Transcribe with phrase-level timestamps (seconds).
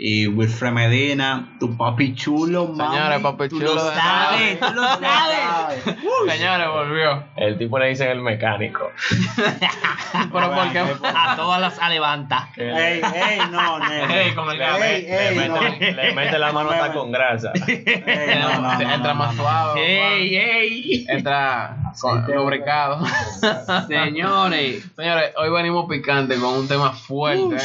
[0.00, 2.94] y Wilfred Medina, tu papi chulo, mami.
[2.96, 5.82] Señores, papi tú chulo lo de sabes, tú lo sabes.
[6.28, 7.24] Señores, volvió.
[7.34, 8.92] El tipo le dice el mecánico.
[10.32, 10.84] Pero ¿por qué?
[11.02, 12.48] A todas las levanta.
[12.56, 14.22] Ey, ey, no, nene.
[14.22, 15.08] Ey, como el cabello.
[15.08, 15.60] Le no.
[15.62, 17.50] mete, le mete la mano hasta con grasa.
[17.66, 19.42] Ey, no, no, no, Entra no, más no.
[19.42, 19.80] suave.
[20.14, 21.06] ¡Ey, ey!
[21.08, 23.04] Entra con, lubricado.
[23.88, 27.56] Señores, Señores, hoy venimos picante con un tema fuerte.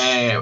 [0.00, 0.38] eh,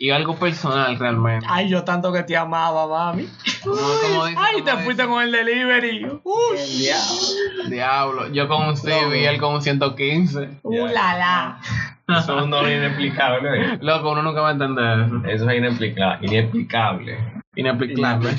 [0.00, 1.44] y algo personal realmente.
[1.50, 3.22] ay, yo tanto que te amaba, mami.
[3.24, 6.06] Dice- Ay, te dice, fuiste con el delivery.
[6.06, 7.68] El diablo.
[7.68, 10.60] Diablo, yo con un Steve y él con un 115.
[10.62, 11.60] Uh, la, la.
[12.18, 13.78] Eso no es inexplicable.
[13.82, 15.20] Loco, uno nunca va a entender eso.
[15.26, 16.26] Eso es inexplicable.
[16.26, 17.18] Inexplicable.
[17.54, 18.30] Inexplicable.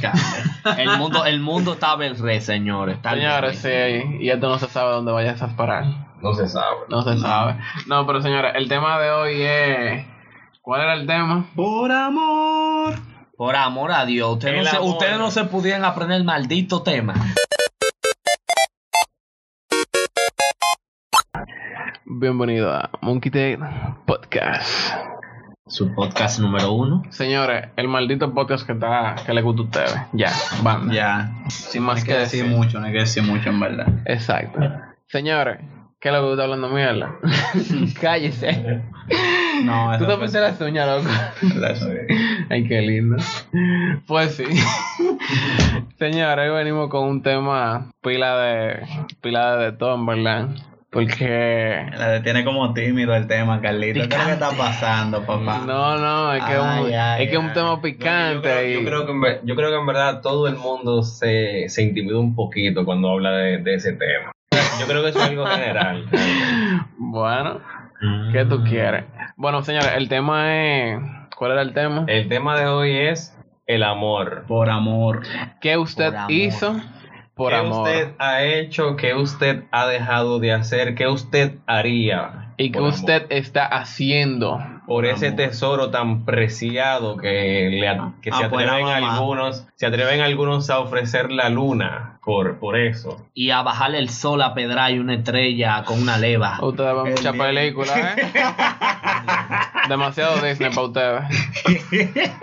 [0.78, 2.96] El mundo, el mundo está al rey, señores.
[2.96, 4.04] Está Señores, revés.
[4.10, 5.84] sí, y esto no se sabe dónde vayas a parar.
[6.22, 6.78] No se sabe.
[6.90, 7.58] No se sabe.
[7.86, 10.06] No, pero señores, el tema de hoy es.
[10.70, 11.48] ¿Cuál era el tema?
[11.56, 12.94] Por amor.
[13.36, 14.90] Por amor a Dios, ustedes no, se, amor.
[14.90, 17.16] ustedes no se pudieran aprender el maldito tema.
[22.06, 23.58] Bienvenido a Monkey Tail
[24.06, 24.94] Podcast.
[25.66, 27.02] Su podcast número uno.
[27.10, 29.96] Señores, el maldito podcast que está que le gusta a ustedes.
[30.14, 30.92] Ya, van.
[30.92, 31.32] Ya.
[31.48, 32.56] Sin No más hay que que decir decir.
[32.56, 33.88] mucho, no hay que decir mucho en verdad.
[34.06, 34.60] Exacto.
[35.08, 35.62] Señores,
[36.00, 37.16] ¿qué es lo que usted está hablando mierda?
[38.02, 38.82] Cállese.
[39.64, 41.66] No, Tú eso te fue- pusiste las uñas, loco.
[41.66, 41.90] eso-
[42.50, 43.18] Ay, qué lindo.
[44.08, 44.46] Pues sí.
[45.98, 48.80] Señores, hoy venimos con un tema pila de
[49.22, 50.48] pila de todo, en verdad.
[50.92, 54.00] Porque La tiene como tímido el tema, Carlito.
[54.10, 55.62] ¿Qué es lo que está pasando, papá?
[55.68, 58.74] no, no, es que es un, Ay, ay, es que un tema Yo picante creo,
[58.74, 61.84] yo y creo que en, yo creo que en verdad todo el mundo se, se
[61.84, 64.32] intimida un poquito cuando habla de, de ese tema.
[64.52, 66.06] Yo creo que eso es algo general.
[66.98, 67.62] bueno,
[68.32, 69.06] ¿qué tú quieres?
[69.36, 71.00] Bueno, señores, el tema es
[71.36, 72.06] ¿cuál era el tema?
[72.08, 74.46] El tema de hoy es el amor.
[74.48, 75.22] Por amor.
[75.62, 76.32] ¿Qué usted Por amor.
[76.32, 76.76] hizo
[77.36, 77.88] por ¿Qué amor?
[77.88, 78.96] usted ha hecho?
[78.96, 80.96] ¿Qué usted ha dejado de hacer?
[80.96, 82.46] ¿Qué usted haría?
[82.58, 85.04] y que por usted está haciendo amor?
[85.04, 89.66] por ese tesoro tan preciado que, le, a- que se Ah, pues la atreven algunos,
[89.76, 93.26] se atreven algunos a ofrecer la luna por, por eso.
[93.34, 96.58] Y a bajarle el sol a pedra y una estrella con una leva.
[96.62, 98.32] Ustedes ven muchas películas, ¿eh?
[99.90, 101.24] Demasiado Disney para ustedes.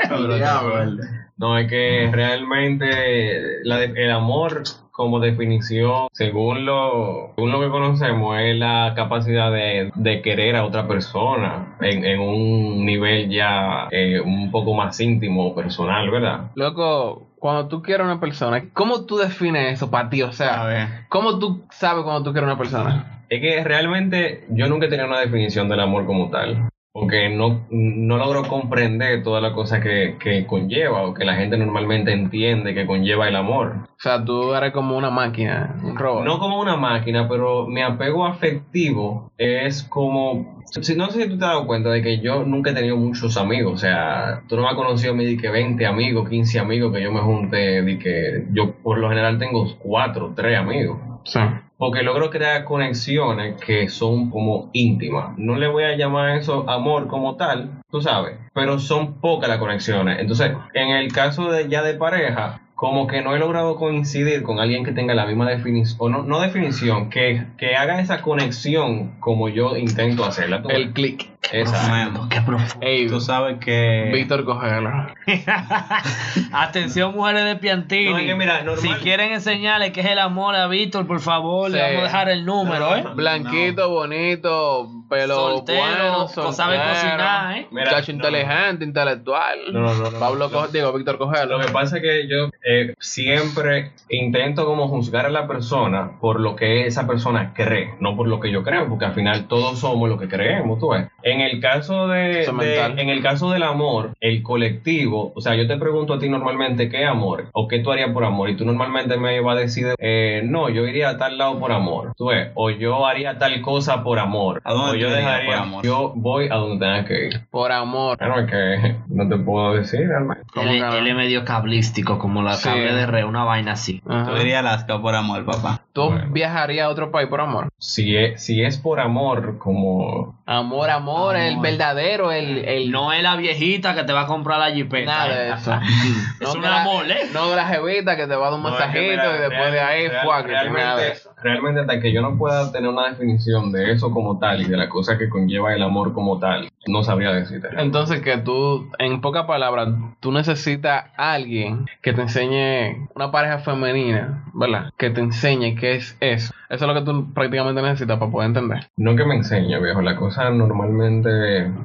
[1.39, 4.63] No, es que realmente la de- el amor
[4.97, 10.65] como definición, según lo, según lo que conocemos, es la capacidad de, de querer a
[10.65, 16.51] otra persona en, en un nivel ya eh, un poco más íntimo o personal, ¿verdad?
[16.55, 20.23] Loco, cuando tú quieres a una persona, ¿cómo tú defines eso para ti?
[20.23, 20.89] O A sea, ver.
[21.11, 23.23] ¿cómo tú sabes cuando tú quieres a una persona?
[23.29, 26.69] Es que realmente yo nunca he tenido una definición del amor como tal.
[26.99, 31.59] Porque no, no logro comprender todas las cosas que, que conlleva o que la gente
[31.59, 33.75] normalmente entiende que conlleva el amor.
[33.85, 36.25] O sea, tú eres como una máquina, un robot.
[36.25, 40.63] No como una máquina, pero mi apego afectivo es como...
[40.71, 42.97] Si, no sé si tú te has dado cuenta de que yo nunca he tenido
[42.97, 43.75] muchos amigos.
[43.75, 46.95] O sea, tú no me has conocido a mí de que 20 amigos, 15 amigos
[46.95, 50.99] que yo me junte, de que yo por lo general tengo 4, 3 amigos.
[51.27, 51.41] Sí.
[51.77, 55.37] Porque logro crear conexiones que son como íntimas.
[55.37, 59.59] No le voy a llamar eso amor como tal, tú sabes, pero son pocas las
[59.59, 60.19] conexiones.
[60.21, 64.61] Entonces, en el caso de ya de pareja, como que no he logrado coincidir con
[64.61, 69.19] alguien que tenga la misma definición, o no, no definición, que, que haga esa conexión
[69.19, 70.63] como yo intento hacerla.
[70.63, 71.27] ¿tú El ves?
[71.53, 71.87] Exacto.
[71.87, 72.29] Tremendo.
[72.29, 72.87] Qué profundo.
[72.87, 74.11] Ey, Tú sabes que.
[74.13, 74.91] Víctor Cogelo.
[76.53, 78.11] Atención, mujeres de Piantini.
[78.11, 81.21] No, es que mira, normal- Si quieren enseñarle qué es el amor a Víctor, por
[81.21, 81.85] favor, le Sí.
[81.85, 83.05] vamos a dejar el número, ¿eh?
[83.15, 87.67] Blanquito, bonito, pelo Soltero, bueno, co- sabe soltero, cocinar, ¿eh?
[87.71, 88.17] Mira, Muchacho no.
[88.17, 89.59] inteligente, intelectual.
[89.73, 90.51] No, no, no, no, Pablo, no.
[90.61, 91.59] Co- digo, Víctor Cogelo.
[91.59, 96.41] Lo que pasa es que yo eh, siempre intento como juzgar a la persona por
[96.41, 99.79] lo que esa persona cree, no por lo que yo creo, porque al final todos
[99.79, 101.07] somos lo que creemos, tú ves.
[101.23, 105.77] En el caso de, en el caso del amor, el colectivo, o sea, yo te
[105.77, 109.17] pregunto a ti normalmente qué amor o qué tú harías por amor y tú normalmente
[109.17, 112.51] me vas a decir, eh, no, yo iría a tal lado por amor, tú ves,
[112.55, 115.85] o yo haría tal cosa por amor, ¿A dónde o yo irías dejaría, por amor?
[115.85, 117.41] yo voy a donde tenga que ir.
[117.51, 118.19] Por amor.
[118.19, 120.45] Claro, es que no te puedo decir realmente.
[120.53, 122.69] ¿Cómo Él, es medio cablístico, como la Sí.
[122.69, 124.03] cable de re, una vaina así.
[124.09, 124.31] Ajá.
[124.31, 125.83] Tú dirías Alaska por amor, papá.
[125.93, 126.27] ¿Tú Bueno.
[126.31, 127.69] viajarías a otro país por amor?
[127.79, 131.63] Si es, si es por amor, como Amor, amor, el Amor.
[131.63, 135.05] verdadero, el, el No es la viejita que te va a comprar la jipeta.
[135.27, 135.73] nada de eso.
[136.41, 137.29] Es un que la- amor, ¿eh?
[137.33, 139.37] No de la jevita que te va a dar un No, es masajito que, mira,
[139.37, 141.31] y después de ahí, real- fuá, que realmente, eso.
[141.43, 144.77] realmente hasta que yo no pueda tener una definición de eso como tal y de
[144.77, 147.69] la cosa que conlleva el amor como tal, no sabría decirte.
[147.77, 149.89] Entonces que tú, en pocas palabras,
[150.21, 154.93] tú necesitas a alguien que te enseñe una pareja femenina, ¿verdad?
[154.97, 156.53] Que te enseñe qué es eso.
[156.69, 158.89] Eso es lo que tú prácticamente necesitas para poder entender.
[158.97, 160.03] No que me enseñe, viejo.
[160.03, 161.29] Las cosas normalmente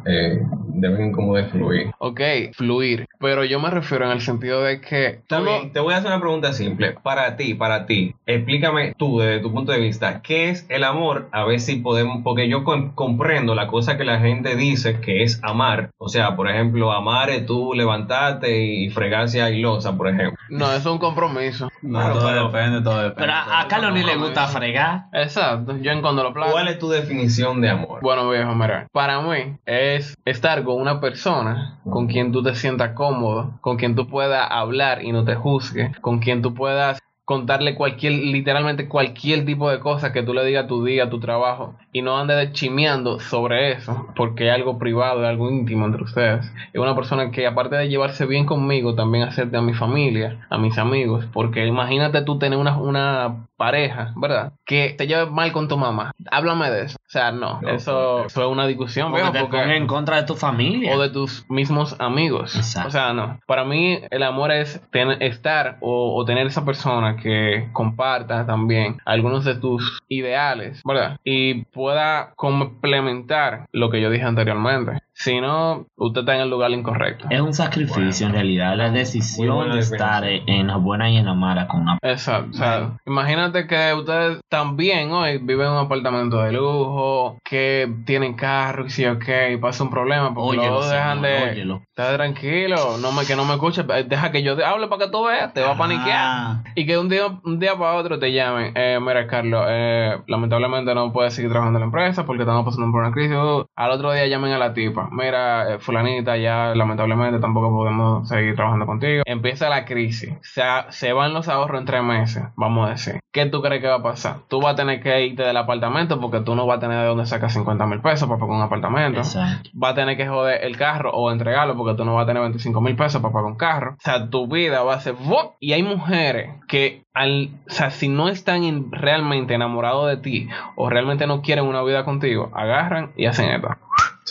[0.05, 0.41] eh,
[0.73, 1.91] deben como de fluir.
[1.99, 2.19] Ok,
[2.53, 3.05] fluir.
[3.19, 5.19] Pero yo me refiero en el sentido de que...
[5.29, 6.93] No- bien, te voy a hacer una pregunta simple.
[7.03, 11.27] Para ti, para ti, explícame tú desde tu punto de vista, ¿qué es el amor?
[11.31, 15.23] A ver si podemos, porque yo com- comprendo la cosa que la gente dice que
[15.23, 15.91] es amar.
[15.97, 20.37] O sea, por ejemplo, amar es tú levantarte y fregarse a ilosa, por ejemplo.
[20.49, 21.69] No, eso es un compromiso.
[21.81, 23.15] No, Claro, todo pero- depende, todo depende.
[23.21, 25.05] Pero a, a Carlos ni le gusta fregar.
[25.13, 25.77] Exacto.
[25.77, 26.51] Yo en cuando lo plano.
[26.51, 27.99] ¿Cuál es tu definición de amor?
[28.01, 32.91] Bueno, viejo, mira, para mí es estar con una persona con quien tú te sientas
[32.93, 36.99] cómodo, con quien tú puedas hablar y no te juzgue, con quien tú puedas
[37.31, 41.09] contarle cualquier, literalmente cualquier tipo de cosa que tú le digas a tu día, a
[41.09, 45.85] tu trabajo, y no andes chimeando sobre eso, porque es algo privado, es algo íntimo
[45.85, 46.45] entre ustedes.
[46.73, 50.57] Es una persona que aparte de llevarse bien conmigo, también hacerte a mi familia, a
[50.57, 54.53] mis amigos, porque imagínate tú tener una, una pareja, ¿verdad?
[54.65, 56.11] Que te lleve mal con tu mamá.
[56.31, 56.97] Háblame de eso.
[57.05, 60.23] O sea, no, No, eso, eso es una discusión, Porque te porque- en contra de
[60.23, 60.95] tu familia.
[60.95, 62.55] o de tus mismos amigos.
[62.55, 62.87] Exacto.
[62.87, 63.39] O sea, no.
[63.45, 68.97] Para mí, el amor es tener- estar o, o tener esa persona que comparta también
[69.05, 71.19] algunos de tus ideales, ¿verdad?
[71.23, 75.01] Y pueda complementar lo que yo dije anteriormente.
[75.23, 77.27] Si no, usted está en el lugar incorrecto.
[77.29, 81.35] Es un sacrificio en realidad, la decisión de estar en la buena y en la
[81.35, 82.49] mala con una Exacto.
[82.51, 88.33] O sea, imagínate que ustedes también hoy viven en un apartamento de lujo, que tienen
[88.33, 91.51] carro y sí, ok, y pasa un problema porque Óyelo, dos dejan señor, de...
[91.51, 91.81] óyelo.
[91.89, 95.05] Está tranquilo, no me, que no me escuche, eh, deja que yo te hable para
[95.05, 96.63] que tú veas, te va a paniquear.
[96.73, 100.95] Y que un día, un día para otro te llamen, eh, mira Carlos, eh, lamentablemente
[100.95, 103.37] no puedes seguir trabajando en la empresa porque estamos pasando por una crisis.
[103.75, 108.55] Al otro día llamen a la tipa, mira, eh, fulanita, ya lamentablemente tampoco podemos seguir
[108.55, 109.23] trabajando contigo.
[109.25, 113.19] Empieza la crisis, se, se van los ahorros en tres meses, vamos a decir.
[113.31, 114.37] ¿Qué tú crees que va a pasar?
[114.49, 117.05] Tú vas a tener que irte del apartamento porque tú no vas a tener de
[117.05, 119.69] dónde sacar 50 mil pesos para pagar un apartamento Exacto.
[119.81, 122.41] va a tener que joder el carro o entregarlo porque tú no vas a tener
[122.41, 123.91] 25 mil pesos para pagar un carro.
[123.93, 125.15] O sea, tu vida va a ser...
[125.61, 130.49] Y hay mujeres que, al, o sea, si no están en- realmente enamorados de ti
[130.75, 133.69] o realmente no quieren una vida contigo, agarran y hacen esto.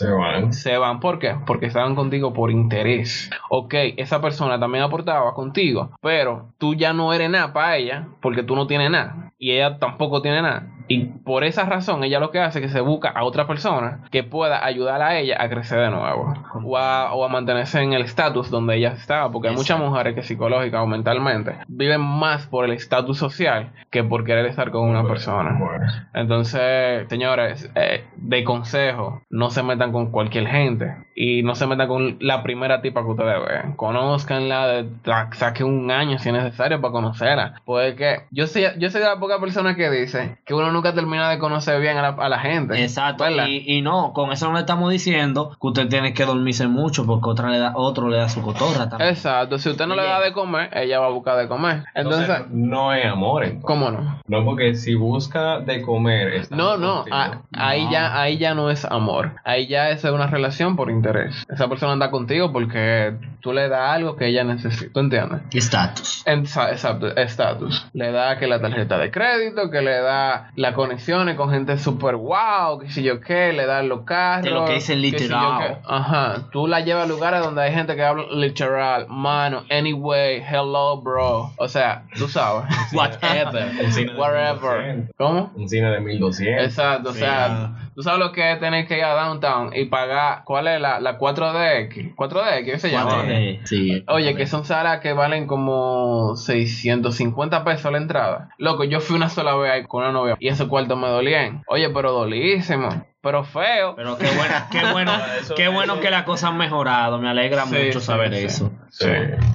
[0.00, 0.54] Se van.
[0.54, 1.36] Se van, ¿por qué?
[1.46, 3.28] Porque estaban contigo por interés.
[3.50, 8.42] Ok, esa persona también aportaba contigo, pero tú ya no eres nada para ella porque
[8.42, 10.72] tú no tienes nada y ella tampoco tiene nada.
[10.92, 14.00] Y por esa razón ella lo que hace es que se busca a otra persona
[14.10, 16.34] que pueda ayudar a ella a crecer de nuevo
[16.64, 19.30] o a, o a mantenerse en el estatus donde ella estaba.
[19.30, 24.02] Porque hay muchas mujeres que psicológica o mentalmente viven más por el estatus social que
[24.02, 25.60] por querer estar con una persona.
[26.12, 31.86] Entonces, señores, eh, de consejo, no se metan con cualquier gente y no se metan
[31.88, 33.74] con la primera tipa que ustedes vean.
[33.76, 37.60] Conozcanla, de- sa- saquen un año si es necesario para conocerla.
[37.66, 41.28] Porque yo soy, yo soy de la poca persona que dice que uno nunca termina
[41.28, 42.82] de conocer bien a la, a la gente.
[42.82, 43.24] Exacto.
[43.46, 47.04] Y, y no, con eso no le estamos diciendo que usted tiene que dormirse mucho
[47.04, 49.10] porque otra le da, otro le da su cotorra también.
[49.10, 51.84] Exacto, si usted no le da de comer, ella va a buscar de comer.
[51.94, 53.66] Entonces, Entonces, no es amor, entonces.
[53.66, 54.20] ¿cómo no?
[54.26, 56.46] No, porque si busca de comer.
[56.50, 57.90] No, no, a- ahí No.
[57.92, 61.09] ya, ahí ya no es amor, ahí ya es una relación por interés.
[61.48, 65.40] Esa persona anda contigo porque tú le das algo que ella necesita, ¿tú entiendes?
[65.52, 66.22] Estatus.
[66.26, 67.86] Exacto, estatus.
[67.92, 72.16] Le da que la tarjeta de crédito, que le da las conexiones con gente super
[72.16, 74.44] wow, que si yo qué, le da los carros.
[74.44, 75.58] De lo que dicen si literal.
[75.58, 75.76] qué.
[75.86, 76.48] Ajá.
[76.52, 79.06] Tú la llevas a lugares donde hay gente que habla literal.
[79.08, 81.52] Mano, anyway, hello, bro.
[81.56, 82.64] O sea, tú sabes.
[82.92, 83.72] Whatever.
[83.84, 84.96] Un cine de Whatever.
[84.96, 85.16] 1200.
[85.16, 85.52] ¿Cómo?
[85.54, 86.64] Un cine de 1200.
[86.64, 87.89] Exacto, o sea.
[88.00, 91.00] Tú sabes lo que es tener que ir a downtown y pagar, ¿cuál es la,
[91.00, 92.14] la 4DX?
[92.16, 93.24] 4DX, ¿qué se llama?
[93.26, 94.02] Eh, sí.
[94.08, 98.48] Oye, que son salas que valen como 650 pesos la entrada.
[98.56, 101.62] Loco, yo fui una sola vez ahí con una novia y esos cuartos me dolían.
[101.66, 102.88] Oye, pero dolísimo,
[103.20, 103.94] pero feo.
[103.96, 107.18] Pero qué bueno, qué bueno, Eso- qué bueno eso- que las cosas han mejorado.
[107.18, 108.44] Me alegra Sí, mucho sí, saber sí.
[108.46, 108.70] eso.
[108.88, 109.06] Sí.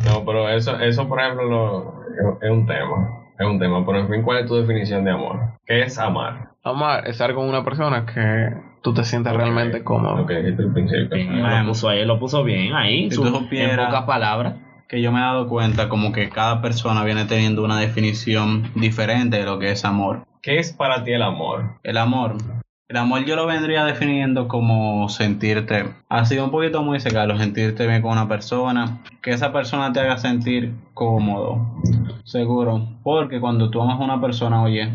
[0.05, 2.01] No, pero eso, eso por ejemplo, lo-
[2.41, 3.21] es un tema.
[3.39, 3.85] Es un tema.
[3.85, 5.39] Pero en fin, ¿cuál es tu definición de amor?
[5.65, 6.51] ¿Qué es amar?
[6.65, 8.49] Amar, estar con una persona que
[8.81, 10.23] tú te sientas realmente cómodo.
[10.23, 11.09] Ok, este es el principio.
[11.15, 11.59] Bien, Bueno.
[11.61, 13.09] lo puso ahí, lo puso bien ahí.
[13.11, 14.55] Si su- tú en pocas palabras.
[14.87, 19.37] que yo me he dado cuenta como que cada persona viene teniendo una definición diferente
[19.37, 20.25] de lo que es amor.
[20.41, 21.77] ¿Qué es para ti el amor?
[21.83, 22.35] El amor.
[22.87, 27.87] El amor yo lo vendría definiendo como sentirte, ha sido un poquito muy secado, sentirte
[27.87, 31.81] bien con una persona, que esa persona te haga sentir cómodo,
[32.25, 34.91] seguro, porque cuando tú amas a una persona, oye,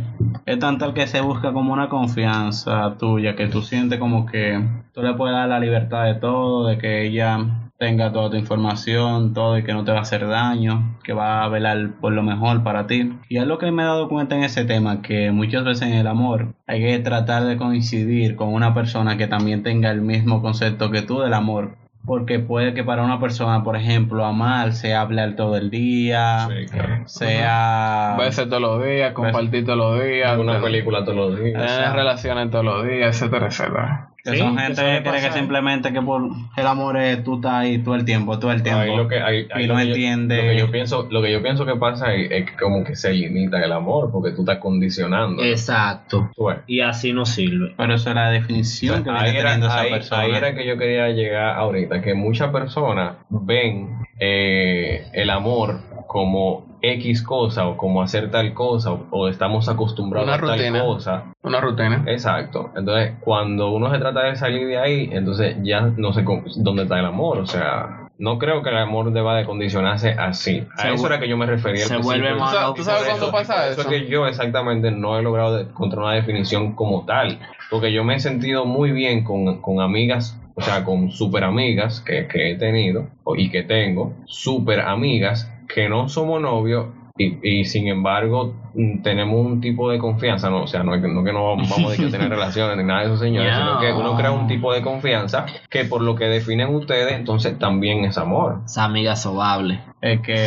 [0.46, 4.64] es tan tal que se busca como una confianza tuya, que tú sientes como que
[4.94, 9.32] tú le puedes dar la libertad de todo, de que ella tenga toda tu información,
[9.32, 12.22] todo y que no te va a hacer daño, que va a velar por lo
[12.22, 13.10] mejor para ti.
[13.30, 15.94] Y es lo que me he dado cuenta en ese tema, que muchas veces en
[15.94, 20.42] el amor hay que tratar de coincidir con una persona que también tenga el mismo
[20.42, 21.76] concepto que tú del amor.
[22.04, 26.66] Porque puede que para una persona, por ejemplo, amar sea hablar todo el día, Sí,
[26.66, 27.08] claro.
[27.08, 28.14] sea...
[28.18, 31.76] Verse todos los días, compartir todos los días, Una película todos los días.
[31.76, 34.09] tener relaciones todos los días, etcétera, etcétera.
[34.22, 36.22] Que Sí, son que gente que cree que simplemente que por
[36.56, 38.80] el amor es tú estás ahí todo el tiempo, todo el tiempo.
[38.80, 40.36] Ahí lo que, ahí- ahí y lo no que yo- entiende.
[40.36, 42.96] Lo que yo pienso, lo que yo pienso que pasa es, es que como que
[42.96, 45.42] se limita el amor porque tú estás condicionando.
[45.42, 46.30] Exacto.
[46.66, 47.74] Y así no sirve.
[47.76, 50.22] Pero eso es la definición que ahí, viene era, teniendo esa ahí- persona.
[50.22, 56.69] ahí era que yo quería llegar ahorita, que muchas personas ven eh, el amor como
[56.82, 61.24] X cosa o como hacer tal cosa o, o estamos acostumbrados Una a tal cosa.
[61.42, 62.04] Una rutina.
[62.06, 62.70] Exacto.
[62.76, 66.82] Entonces, cuando uno se trata de salir de ahí, entonces ya no sé cómo- dónde
[66.84, 67.38] está el amor.
[67.38, 70.66] O sea, no creo que el amor deba de condicionarse así.
[70.76, 71.82] A Se eso era que yo me refería.
[71.84, 73.80] al se vuelve más por ¿Tú sabes cuándo pasa eso?
[73.80, 73.82] eso?
[73.82, 77.38] es que yo exactamente no he logrado encontrar una definición como tal.
[77.70, 82.00] Porque yo me he sentido muy bien con, con amigas, o sea, con super amigas
[82.00, 86.86] que, que he tenido o- y que tengo, super amigas que no somos novios
[87.16, 88.54] y, y sin embargo
[89.02, 91.70] tenemos un tipo de confianza, no, o sea, no, es que- no que no vamos
[91.72, 94.46] a decir que tener relaciones ni nada de eso, señores, sino que uno crea un
[94.46, 98.60] tipo de confianza que por lo que definen ustedes, entonces también es amor.
[98.64, 99.80] Esa amiga sobable.
[100.00, 100.34] Es que.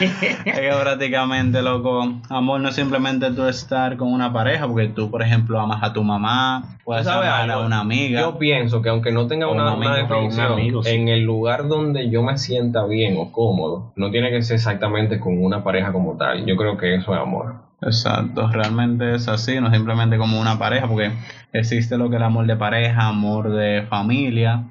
[0.00, 5.10] es que prácticamente, loco, amor no es simplemente tú estar con una pareja, porque tú,
[5.10, 8.20] por ejemplo, amas a tu mamá, puedes ¿Tú sabes amar a una amiga.
[8.20, 10.90] Yo pienso que aunque no tenga una, amigo, una un definición, amigo, sí.
[10.90, 15.20] en el lugar donde yo me sienta bien o cómodo, no tiene que ser exactamente
[15.20, 16.44] con una pareja como tal.
[16.46, 17.54] Yo creo que eso es amor.
[17.82, 21.12] Exacto, realmente es así, no simplemente como una pareja, porque
[21.52, 24.64] existe lo que es el amor de pareja, amor de familia,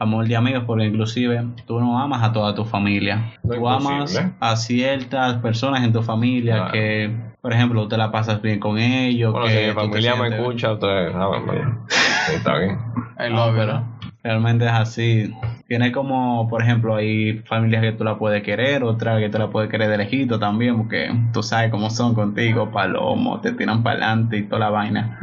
[0.00, 4.20] amor de amigos, porque inclusive tú no amas a toda tu familia, No tú amas
[4.40, 6.72] a ciertas personas en tu familia Claro.
[6.72, 10.28] que, por ejemplo, te la pasas bien con ellos, Bueno, que si mi familia me
[10.28, 11.78] escucha, ustedes saben,
[12.34, 12.78] Está bien.
[13.20, 13.97] I No, love it.
[14.28, 15.34] Realmente es así.
[15.66, 19.48] Tiene como, por ejemplo, hay familias que tú la puedes querer, otras que tú la
[19.48, 23.96] puedes querer de lejito también, porque tú sabes cómo son contigo, palomo, te tiran para
[23.96, 25.18] adelante y toda la vaina.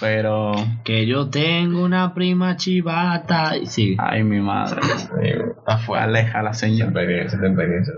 [0.00, 0.52] Pero,
[0.84, 3.56] Que yo tengo una prima chivata.
[3.56, 3.96] Y Sí.
[3.98, 4.80] ay, mi madre,
[5.58, 6.92] Está aleja la señora.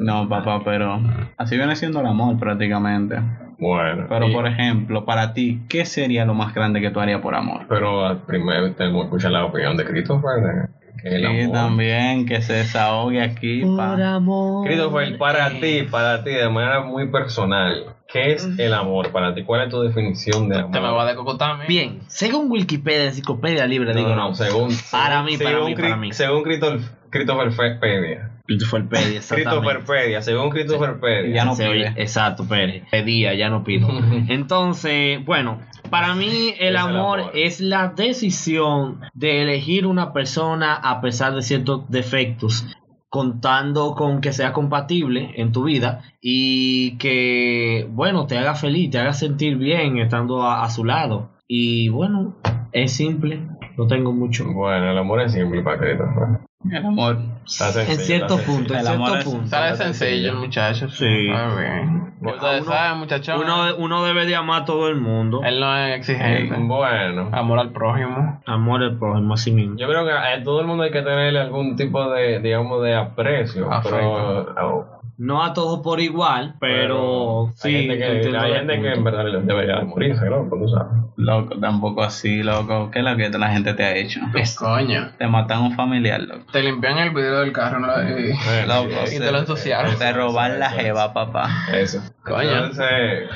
[0.00, 1.00] No, papá, pero
[1.37, 3.17] así viene siendo el amor prácticamente.
[3.59, 4.07] Bueno.
[4.09, 7.35] Pero, y- por ejemplo, para ti, ¿qué sería lo más grande que tú harías por
[7.35, 7.62] amor?
[7.69, 10.41] pero ah, primero tengo que escuchar la opinión de Christopher.
[10.43, 11.53] de- que el Sí, amor.
[11.55, 13.93] también, que se desahogue aquí, pa.
[13.93, 14.67] Por amor.
[14.67, 19.45] Christopher, para ti, para ti, de manera muy personal, ¿qué es el amor para ti?
[19.45, 20.71] ¿Cuál es tu definición de amor?
[20.73, 21.67] Te me va a decocotar.
[21.67, 24.29] Bien, según Wikipedia, Enciclopedia Libre, No, digo no, no.
[24.29, 26.12] no, según, Para mí, para según mí, para mí.
[26.12, 28.31] Según Christopher, Christopher Pedia.
[28.47, 29.61] Christopherpedia, exactamente.
[29.61, 31.35] Christopher Pedia, según Christopher Pedia.
[31.35, 31.93] Ya no pide.
[31.97, 32.85] Exacto, Pérez.
[32.91, 33.88] Pedía, ya no pido.
[34.29, 35.61] Entonces, bueno,
[35.91, 37.33] para mí el Es el amor amor.
[37.35, 42.67] es la decisión de elegir una persona a pesar de ciertos defectos,
[43.09, 48.99] contando con que sea compatible en tu vida y que, bueno, te haga feliz, te
[48.99, 51.31] haga sentir bien estando a, su lado.
[51.47, 52.37] Y bueno,
[52.73, 53.47] es simple,
[53.77, 54.53] no tengo mucho.
[54.53, 56.48] Bueno, el amor es simple Christopher.
[56.65, 57.19] El amor.
[57.47, 59.49] Está sencillo, En cierto está punto, en El amor cierto es- punto.
[59.49, 60.97] Sale sencillo, muchachos.
[60.97, 61.07] Sí.
[61.07, 62.15] Bien.
[62.21, 63.41] Ustedes uno- saben, muchachos.
[63.41, 65.41] Uno, uno debe de amar a todo el mundo.
[65.45, 66.57] Él no es exigente.
[66.59, 68.43] Bueno, Amor al prójimo.
[68.45, 69.77] Amor al prójimo, así mismo.
[69.79, 72.95] yo creo que a todo el mundo hay que tenerle algún tipo de, digamos, de
[72.97, 73.73] aprecio.
[73.73, 73.97] Afecto.
[73.97, 77.75] Pero, oh, No a todos por igual, pero, sí.
[77.75, 80.48] hay gente que, hay gente que en verdad debería morirse, ¿no?
[80.48, 80.92] Tú sabes.
[81.16, 82.92] Loco, tampoco así, loco.
[82.92, 84.20] ¿Qué es lo que la gente te ha hecho?
[84.56, 85.10] Coño.
[85.18, 86.44] Te matan a un familiar, loco.
[86.52, 87.88] Te limpian el vidrio del carro ¿no?
[88.00, 88.32] y,
[88.68, 89.98] Loco, y te lo ensuciaron.
[89.98, 91.50] Te roban la jeva, papá.
[91.75, 92.00] Eso.
[92.25, 92.66] Coño.
[92.66, 93.28] Entonces,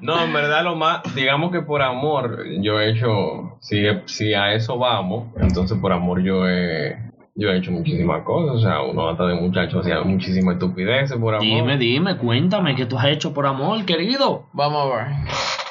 [0.00, 4.52] no, en verdad lo más, digamos que por amor, yo he hecho, si, si a
[4.52, 7.09] eso vamos, entonces por amor yo he,
[7.40, 11.34] yo he hecho muchísimas cosas, o sea, uno hasta de muchachos hacía muchísimas estupideces por
[11.34, 11.40] amor.
[11.46, 14.44] Dime, dime, cuéntame qué tú has hecho por amor, querido.
[14.52, 15.06] Vamos a ver.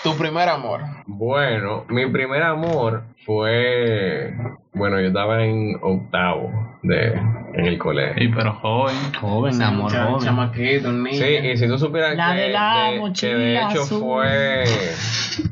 [0.04, 0.82] Tu primer amor.
[1.06, 4.34] Bueno, mi primer amor fue,
[4.74, 6.50] bueno, yo estaba en octavo
[6.82, 7.14] de,
[7.54, 8.16] en el colegio.
[8.18, 8.96] Sí, pero joven.
[9.20, 10.26] Joven, amor, Cha- joven.
[10.26, 11.18] Chamaquito, un niño.
[11.18, 14.00] Sí, y si tú supieras La que, de la de- que de hecho azul.
[14.02, 14.64] fue,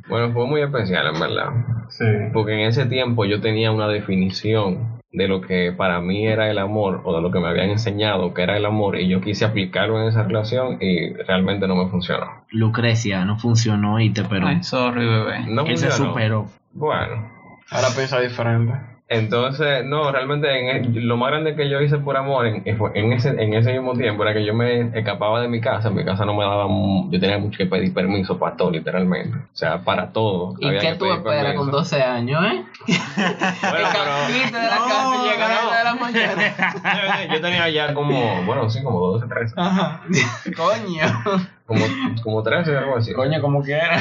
[0.10, 1.50] bueno, fue muy especial en verdad.
[1.90, 2.06] Sí.
[2.34, 6.58] Porque en ese tiempo yo tenía una definición de lo que para mí era el
[6.60, 9.46] amor o de lo que me habían enseñado que era el amor y yo quise
[9.46, 12.46] aplicarlo en esa relación y realmente no me funcionó.
[12.52, 15.40] Lucrecia, no funcionó y te pero Ay, sorry, bebé.
[15.48, 16.12] No él se funcionó.
[16.12, 16.46] superó.
[16.74, 17.32] Bueno,
[17.70, 18.74] Ahora piensa diferente.
[19.10, 23.14] Entonces, no, realmente en el- lo más grande que yo hice por amor en, en
[23.14, 25.90] ese, en ese mismo tiempo era que yo me escapaba de mi casa.
[25.90, 29.38] Mi casa no me daba, mu- yo tenía mucho que pedir permiso para todo, literalmente.
[29.38, 30.56] O sea, para todo.
[30.60, 31.62] ¿Y había qué que tú pedir esperas permiso.
[31.62, 32.66] con 12 años, eh?
[32.88, 36.56] Bueno, pero- de la casa y llegar a las de la mañana.
[37.28, 39.54] yo, yo tenía ya como, bueno, sí, como 12, 13.
[39.58, 40.02] Ajá.
[40.56, 41.48] Coño.
[41.68, 41.86] Como,
[42.24, 43.14] como 13, algo así.
[43.14, 44.00] Coño, como quiera.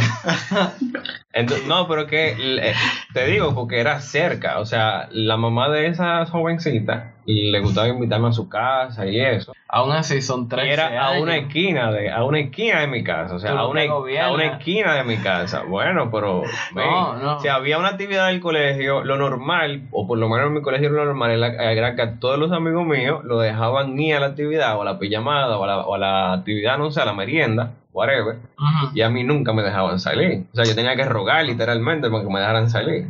[1.32, 2.74] Entonces, no, pero que eh,
[3.12, 8.28] te digo porque era cerca, o sea, la mamá de esa jovencita le gustaba invitarme
[8.28, 9.52] a su casa y eso.
[9.68, 11.22] Aún así son Y 13 era a años.
[11.24, 14.44] una esquina de a una esquina de mi casa, o sea, a una, a una
[14.46, 15.64] esquina de mi casa.
[15.68, 16.42] Bueno, pero
[16.74, 17.40] ven, No, no.
[17.40, 20.88] si había una actividad del colegio, lo normal, o por lo menos en mi colegio
[20.90, 24.82] lo normal era, que todos los amigos míos lo dejaban ir a la actividad o
[24.82, 27.72] a la pijamada o a la, o a la actividad, no sé, a la merienda,
[27.96, 28.36] whatever.
[28.94, 30.44] Y a mí nunca me dejaban salir.
[30.52, 33.06] O sea, yo tenía que rogar literalmente para que me dejaran salir.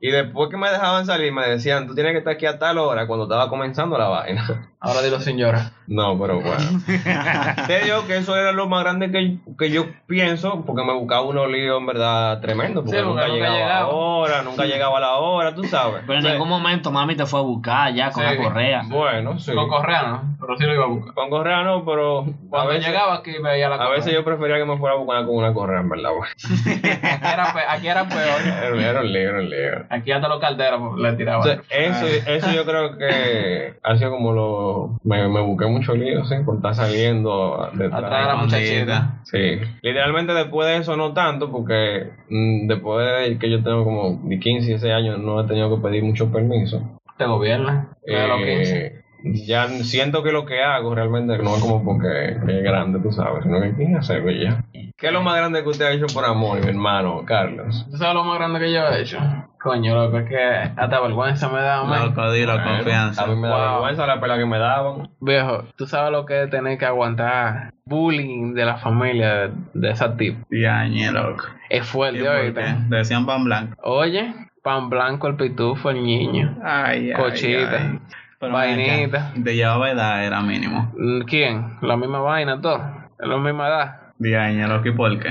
[0.00, 2.78] Y después que me dejaban salir, me decían, tú tienes que estar aquí a tal
[2.78, 4.70] hora cuando estaba comenzando la vaina.
[4.82, 5.72] Ahora dilo llorar.
[5.86, 6.64] No, pero bueno.
[7.66, 11.22] Te digo que eso era lo más grande que, que yo pienso, porque me buscaba
[11.22, 13.88] unos líos en verdad tremendo, porque Sí, porque nunca, nunca llegaba a la llegaba.
[13.88, 16.02] hora, nunca llegaba a la hora, tú sabes.
[16.06, 18.34] Pero en sea, ningún momento mami te fue a buscar ya con Sí.
[18.34, 18.82] la correa.
[18.88, 19.52] Bueno, sí.
[19.52, 21.14] Con correa no, pero sí lo iba a buscar.
[21.14, 23.94] Con correa no, pero a Cuando veces, llegaba aquí veía la a correa.
[23.96, 26.10] veces yo prefería que me fuera a buscar con una correa, en verdad.
[26.16, 26.30] güey.
[26.70, 28.40] Aquí era, aquí era peor.
[28.80, 29.86] Era, un lío, era un lío.
[29.90, 31.62] Aquí hasta los calderos le tiraban.
[31.68, 34.69] Eso, eso yo creo que ha sido como lo...
[35.04, 38.04] Me, me busqué mucho lío, sí, por estar saliendo detrás.
[38.04, 39.20] Atrás de la muchachita.
[39.24, 44.20] Sí, literalmente después de eso no tanto, porque mm, después de que yo tengo como
[44.24, 46.82] de 15, 16 años no he tenido que pedir mucho permiso.
[47.16, 47.90] Te gobierna.
[48.04, 48.86] De los 15.
[48.86, 53.12] Eh, ya siento que lo que hago realmente no es como porque es grande, tú
[53.12, 54.64] sabes, sino que hacerlo y ya.
[54.96, 57.86] ¿Qué es lo más grande que usted ha hecho por amor, mi hermano Carlos?
[57.90, 59.18] ¿Tú sabes lo más grande que yo he hecho?
[59.62, 62.06] Coño, loco, es que hasta vergüenza me da, man.
[62.08, 63.24] Loco, dilo, Bueno, confianza.
[63.24, 63.72] A mí me da Wow.
[63.74, 65.10] vergüenza la pela que me daban.
[65.20, 69.90] Viejo, tú sabes lo que es tener que aguantar bullying de la familia de, de
[69.90, 70.46] esa tipo.
[70.50, 71.44] Diañe, loco.
[71.68, 72.20] Es ¿Y fuerte,
[72.54, 72.74] qué?
[72.88, 73.74] Decían pan blanco.
[73.82, 76.58] Oye, pan blanco, el pitufo, el niño.
[76.62, 77.76] Ay, ay, Cochita.
[77.80, 77.98] ay.
[78.40, 79.34] Pero Vainita.
[79.44, 80.90] Te llevaba edad, era mínimo.
[81.26, 81.76] ¿Quién?
[81.82, 82.80] La misma vaina, todo.
[83.18, 84.00] La misma edad.
[84.16, 85.28] Diañe, loco, ¿y por qué?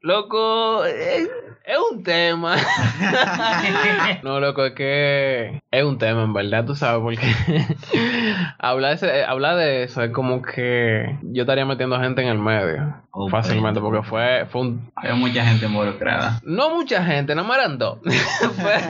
[0.00, 1.28] Loco, es,
[1.64, 2.56] es un tema.
[4.22, 7.26] no, loco, es que es un tema, en verdad, tú sabes, porque
[8.58, 12.38] hablar, de ese- hablar de eso es como que yo estaría metiendo gente en el
[12.38, 12.94] medio.
[13.14, 14.90] Oh, fácilmente, porque fue, fue un...
[14.96, 16.40] Hay mucha gente involucrada.
[16.44, 17.98] No mucha gente, nada más eran dos.
[18.56, 18.80] Fue-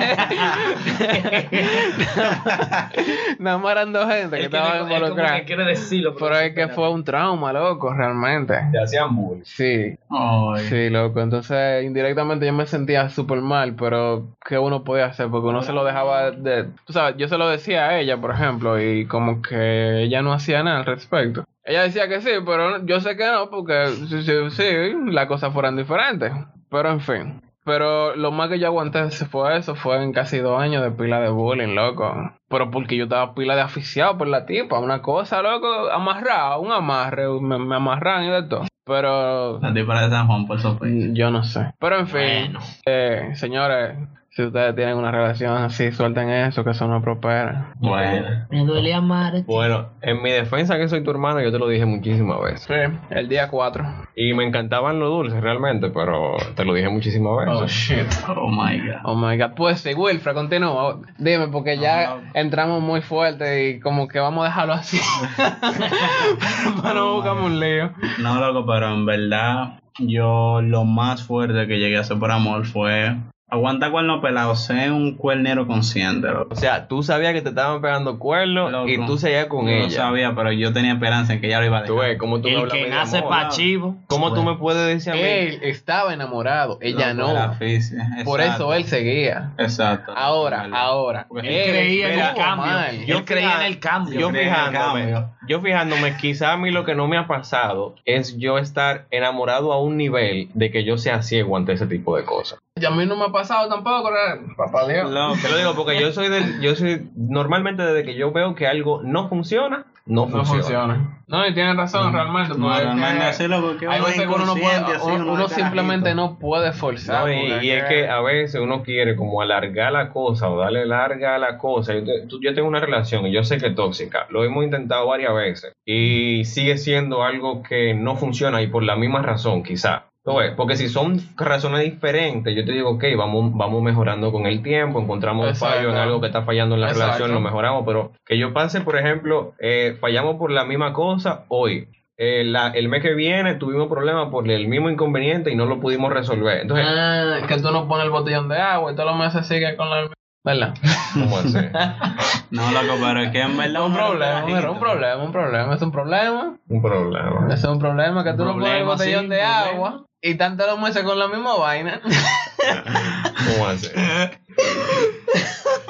[3.40, 5.42] nada más eran dos gente que estaban involucradas.
[5.42, 6.14] quiere decirlo.
[6.16, 8.54] Pero es que fue un trauma, loco, realmente.
[8.70, 9.42] Te hacían bullying.
[9.44, 10.66] Sí, Ay.
[10.68, 11.20] Sí, loco.
[11.20, 15.28] Entonces, indirectamente yo me sentía súper mal, pero ¿qué uno podía hacer?
[15.28, 16.64] Porque uno se lo dejaba de...
[16.84, 20.32] Tú sabes, yo se lo decía a ella, por ejemplo, y como que ella no
[20.32, 21.44] hacía nada al respecto.
[21.64, 25.52] Ella decía que sí, pero yo sé que no, porque sí, sí, sí, las cosas
[25.52, 26.32] fueran diferentes.
[26.70, 27.42] Pero en fin.
[27.64, 31.20] Pero lo más que yo aguanté fue eso, fue en casi dos años de pila
[31.20, 32.32] de bullying, loco.
[32.48, 36.72] Pero porque yo estaba pila de aficiado por la tipa, una cosa, loco, amarrado, un
[36.72, 38.66] amarre, me, me amarran y de todo.
[38.84, 41.08] Pero La tipa de San Juan por sospecha.
[41.12, 41.72] yo no sé.
[41.78, 42.60] Pero en fin, Bueno.
[42.86, 43.96] eh, señores,
[44.34, 47.74] si ustedes tienen una relación así, suelten eso, que eso no prospera.
[47.78, 48.46] Bueno.
[48.48, 49.42] Me duele amar.
[49.44, 52.62] Bueno, en mi defensa que soy tu hermano, yo te lo dije muchísimas veces.
[52.62, 53.84] Sí, el día 4.
[54.16, 57.70] Y me encantaban los dulces realmente, pero te lo dije muchísimas veces.
[57.70, 58.06] shit.
[58.34, 59.00] Oh my god.
[59.04, 59.50] Oh my god.
[59.54, 61.00] Pues sí, Wilfred, continúa.
[61.18, 64.98] Dime, porque ya entramos muy fuerte y como que vamos a dejarlo así.
[66.82, 67.92] Para no buscamos un lío.
[68.18, 72.64] No, loco, pero en verdad, yo lo más fuerte que llegué a hacer por amor
[72.64, 73.14] fue
[73.52, 76.48] aguantar cuerno pelado, ser un cuernero consciente, loco.
[76.52, 78.88] O sea, tú sabías que te estaban pegando cuernos Loco.
[78.88, 79.84] y tú seguías con Yo ella.
[79.84, 82.08] lo sabía, pero yo tenía esperanza en que ella lo iba a Tú dejar.
[82.08, 83.96] ves, tú me El que nace pa' chivo.
[84.06, 85.20] ¿Cómo tú me puedes decir a mí?
[85.22, 88.24] Él estaba enamorado, ella Loco, era no.
[88.24, 89.50] Por eso él seguía.
[89.58, 90.14] Exacto.
[90.16, 91.26] Ahora, ahora.
[91.42, 92.66] Él creía en el cambio.
[92.66, 93.04] mal.
[93.04, 94.18] Yo creía en el cambio.
[94.18, 95.30] Yo fijándome, cambio.
[95.46, 99.74] yo fijándome, quizá a mí lo que no me ha pasado es yo estar enamorado
[99.74, 102.58] a un nivel de que yo sea ciego ante ese tipo de cosas.
[102.80, 104.40] Y a mí no me ha pasado tampoco, ¿verdad?
[104.56, 105.10] papá Dios.
[105.10, 108.54] Loco, Te lo digo porque yo soy del, yo soy normalmente desde que yo veo
[108.54, 110.62] que algo no funciona, no No funciona.
[110.62, 111.18] funciona.
[111.28, 112.54] No, y tienes razón, realmente.
[112.58, 114.78] No, porque es realmente que así, loco, que hay uno veces que uno no puede,
[114.80, 117.20] uno, uno uno de simplemente no puede forzar.
[117.26, 120.58] No, y, porque y es que a veces uno quiere como alargar la cosa o
[120.58, 121.92] darle larga a la cosa.
[121.94, 124.26] Yo, te- tú- yo tengo una relación y yo sé que es tóxica.
[124.30, 128.96] Lo hemos intentado varias veces y sigue siendo algo que no funciona y por la
[128.96, 130.04] misma razón, quizá.
[130.24, 130.52] ¿Tú ves?
[130.56, 135.00] Porque si son razones diferentes, yo te digo, ok, vamos, vamos mejorando con el tiempo,
[135.00, 136.02] encontramos un fallo en Exacto.
[136.02, 137.06] algo que está fallando en la Exacto.
[137.06, 141.44] relación, lo mejoramos, pero que yo pase, por ejemplo, eh, fallamos por la misma cosa
[141.48, 141.88] hoy.
[142.16, 145.80] Eh, la- el mes que viene tuvimos problemas por el mismo inconveniente y no lo
[145.80, 146.60] pudimos resolver.
[146.60, 149.74] Entonces, Ah, que tú no pones el botellón de agua y todos los meses sigue
[149.76, 150.08] con la...
[150.44, 150.74] ¿Verdad?
[151.14, 151.70] ¿cómo hacer?
[152.50, 155.74] No, loco, pero es que en verdad un problema, mira, un problema, un problema.
[155.74, 156.56] Es un problema.
[156.68, 157.48] Un problema.
[157.54, 159.64] Es un problema que tú no pones el botellón sí, de problema.
[159.70, 162.00] agua y tanto los meses con la misma vaina.
[163.52, 164.38] ¿Cómo hacer?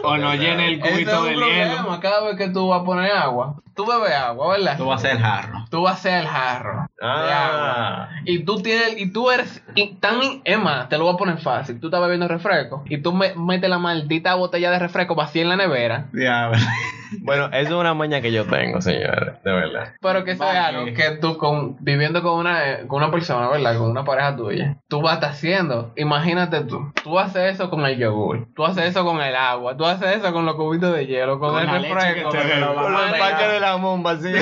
[0.04, 2.00] O no llene el es cubito un de problema hielo.
[2.00, 3.56] cada vez que tú vas a poner agua.
[3.74, 4.76] Tú bebes agua, ¿verdad?
[4.76, 5.64] Tú vas a ser jarro.
[5.70, 7.32] Tú vas a ser el jarro de agua.
[7.32, 11.16] Ah, Y tú tienes, y tú eres y tan, es más, te lo voy a
[11.16, 11.80] poner fácil.
[11.80, 15.48] Tú estás bebiendo refresco y tú me, metes la maldita botella de refresco vacía en
[15.48, 16.08] la nevera.
[16.12, 16.58] Diablo.
[17.20, 19.94] bueno, eso es una maña que yo tengo, señores, de verdad.
[20.02, 20.66] Pero que Vaya.
[20.66, 23.78] algo que tú con, viviendo con una, con una persona, ¿verdad?
[23.78, 24.76] Con una pareja tuya.
[24.88, 25.92] Tú vas a estar haciendo.
[25.96, 26.92] Imagínate tú.
[27.02, 28.48] Tú haces eso con el yogur.
[28.54, 29.76] Tú haces eso con el agua.
[29.78, 31.38] Tú haces eso con los cubitos de hielo.
[31.38, 32.28] Con, Con el refresco.
[32.30, 34.32] te lo con los empaques de- la bomba, sí.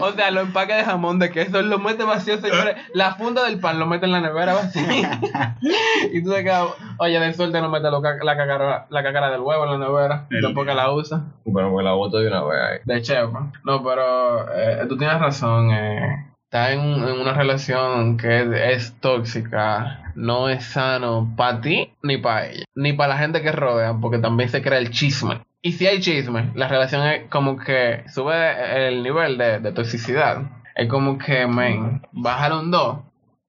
[0.00, 2.76] O sea, los empaques de jamón de queso los metes vacíos, señores.
[2.94, 5.20] La funda del pan lo metes en la nevera vacía.
[6.12, 9.30] y tú te quedas, oye, de suerte no metes lo ca- la cacara, la cacara
[9.30, 10.26] del huevo en la nevera.
[10.30, 11.20] El- que la usas.
[11.44, 12.78] Bueno, pues la boto de una vez ahí.
[12.84, 13.50] De chepa.
[13.64, 15.70] No, pero eh, tú tienes razón.
[15.70, 22.18] Eh, estar en, en una relación que es, tóxica no es sano para ti ni
[22.18, 22.64] para ella.
[22.74, 25.42] Ni para la gente que rodean, porque también se crea el chisme.
[25.62, 30.42] Y si hay chisme, la relación es como que sube el nivel de, de toxicidad.
[30.74, 32.98] Es como que, men, bajar un 2.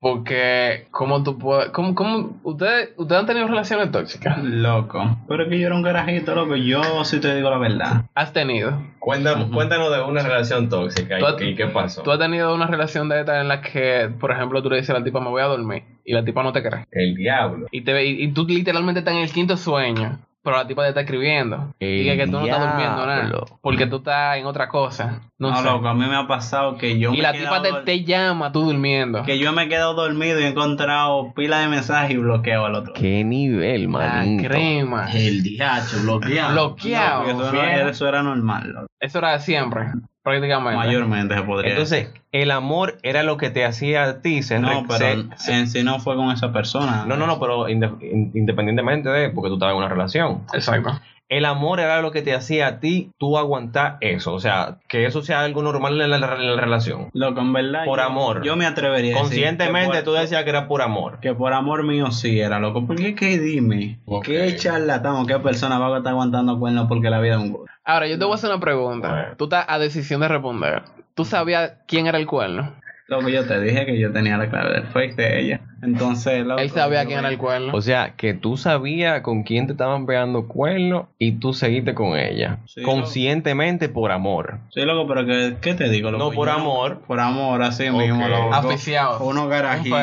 [0.01, 1.69] Porque, ¿cómo tú puedes...?
[1.69, 4.43] ¿Cómo, cómo, ustedes, ¿Ustedes han tenido relaciones tóxicas?
[4.43, 5.15] Loco.
[5.27, 6.55] Pero es que yo era un carajito, loco.
[6.55, 8.05] Yo sí te digo la verdad.
[8.15, 8.81] ¿Has tenido?
[8.97, 12.01] Cuéntanos, cuéntanos de una relación tóxica has- y, qué pasó.
[12.01, 14.89] ¿Tú has tenido una relación de esta en la que, por ejemplo, tú le dices
[14.89, 16.85] a la tipa, me voy a dormir, y la tipa no te cree?
[16.91, 17.67] El diablo.
[17.69, 20.83] Y, te, ve- y, y tú literalmente estás en el quinto sueño, pero la tipa
[20.83, 21.73] te está escribiendo.
[21.79, 25.21] y que tú no estás durmiendo nada, porque tú estás en otra cosa.
[25.37, 25.63] No, No, sé.
[25.63, 25.87] loco.
[25.87, 28.51] A mí me ha pasado que yo y me la he tipa quedado te, llama
[28.51, 29.23] tú durmiendo.
[29.23, 32.75] Que yo me he quedado dormido y he encontrado pila de mensajes y bloqueo al
[32.75, 32.93] otro.
[32.93, 35.11] Qué nivel, La crema.
[35.11, 36.53] El DH bloqueado.
[36.53, 37.23] Bloqueado.
[37.25, 37.87] Eso, no- fiel.
[37.89, 38.87] eso era normal, loco.
[38.99, 39.87] Eso era siempre,
[40.23, 40.77] prácticamente.
[40.77, 44.85] Mayormente se podría Entonces, el amor era lo que te hacía a ti ser No,
[44.87, 44.97] pero
[45.37, 47.05] ser- en sí no fue con esa persona.
[47.07, 50.41] No, no, no, pero inde- in- independientemente de, porque tú estabas en una relación.
[50.53, 50.99] Exacto.
[51.29, 54.33] El amor era lo que te hacía a ti tú aguantar eso.
[54.33, 56.21] O sea, que eso sea algo normal en la, en
[56.55, 57.07] la relación.
[57.13, 57.85] Loco, en verdad.
[57.85, 58.43] Por yo- amor.
[58.43, 61.19] Yo me atrevería a decir Conscientemente que tú decías que era por amor.
[61.21, 62.85] que por amor mío sí era, loco.
[62.85, 64.25] Porque que dime, Ok.
[64.25, 67.53] ¿qué charlatán o qué persona va a estar aguantando cuernos porque la vida es un
[67.53, 67.69] gol?
[67.83, 69.35] Ahora, yo te voy a hacer una pregunta.
[69.37, 70.83] Tú estás a decisión de responder.
[71.15, 72.75] ¿Tú sabías quién era el cuerno?
[73.11, 75.61] Loco, yo te dije que yo tenía la clave del fake de ella.
[75.83, 77.73] Entonces, Él sabía quién era el cuerno.
[77.73, 82.17] O sea, que tú sabías con quién te estaban pegando cuernos y tú seguiste con
[82.17, 82.59] ella.
[82.67, 84.59] Sí, conscientemente por amor.
[84.69, 86.09] Sí, loco, pero que, ¿qué te digo?
[86.09, 86.23] Loco?
[86.29, 87.01] No por Yo- amor.
[87.05, 87.95] Por amor, así Ok.
[87.97, 88.53] mismo, loco.
[88.53, 89.21] Aficiados.
[89.21, 89.99] Unos garajitos.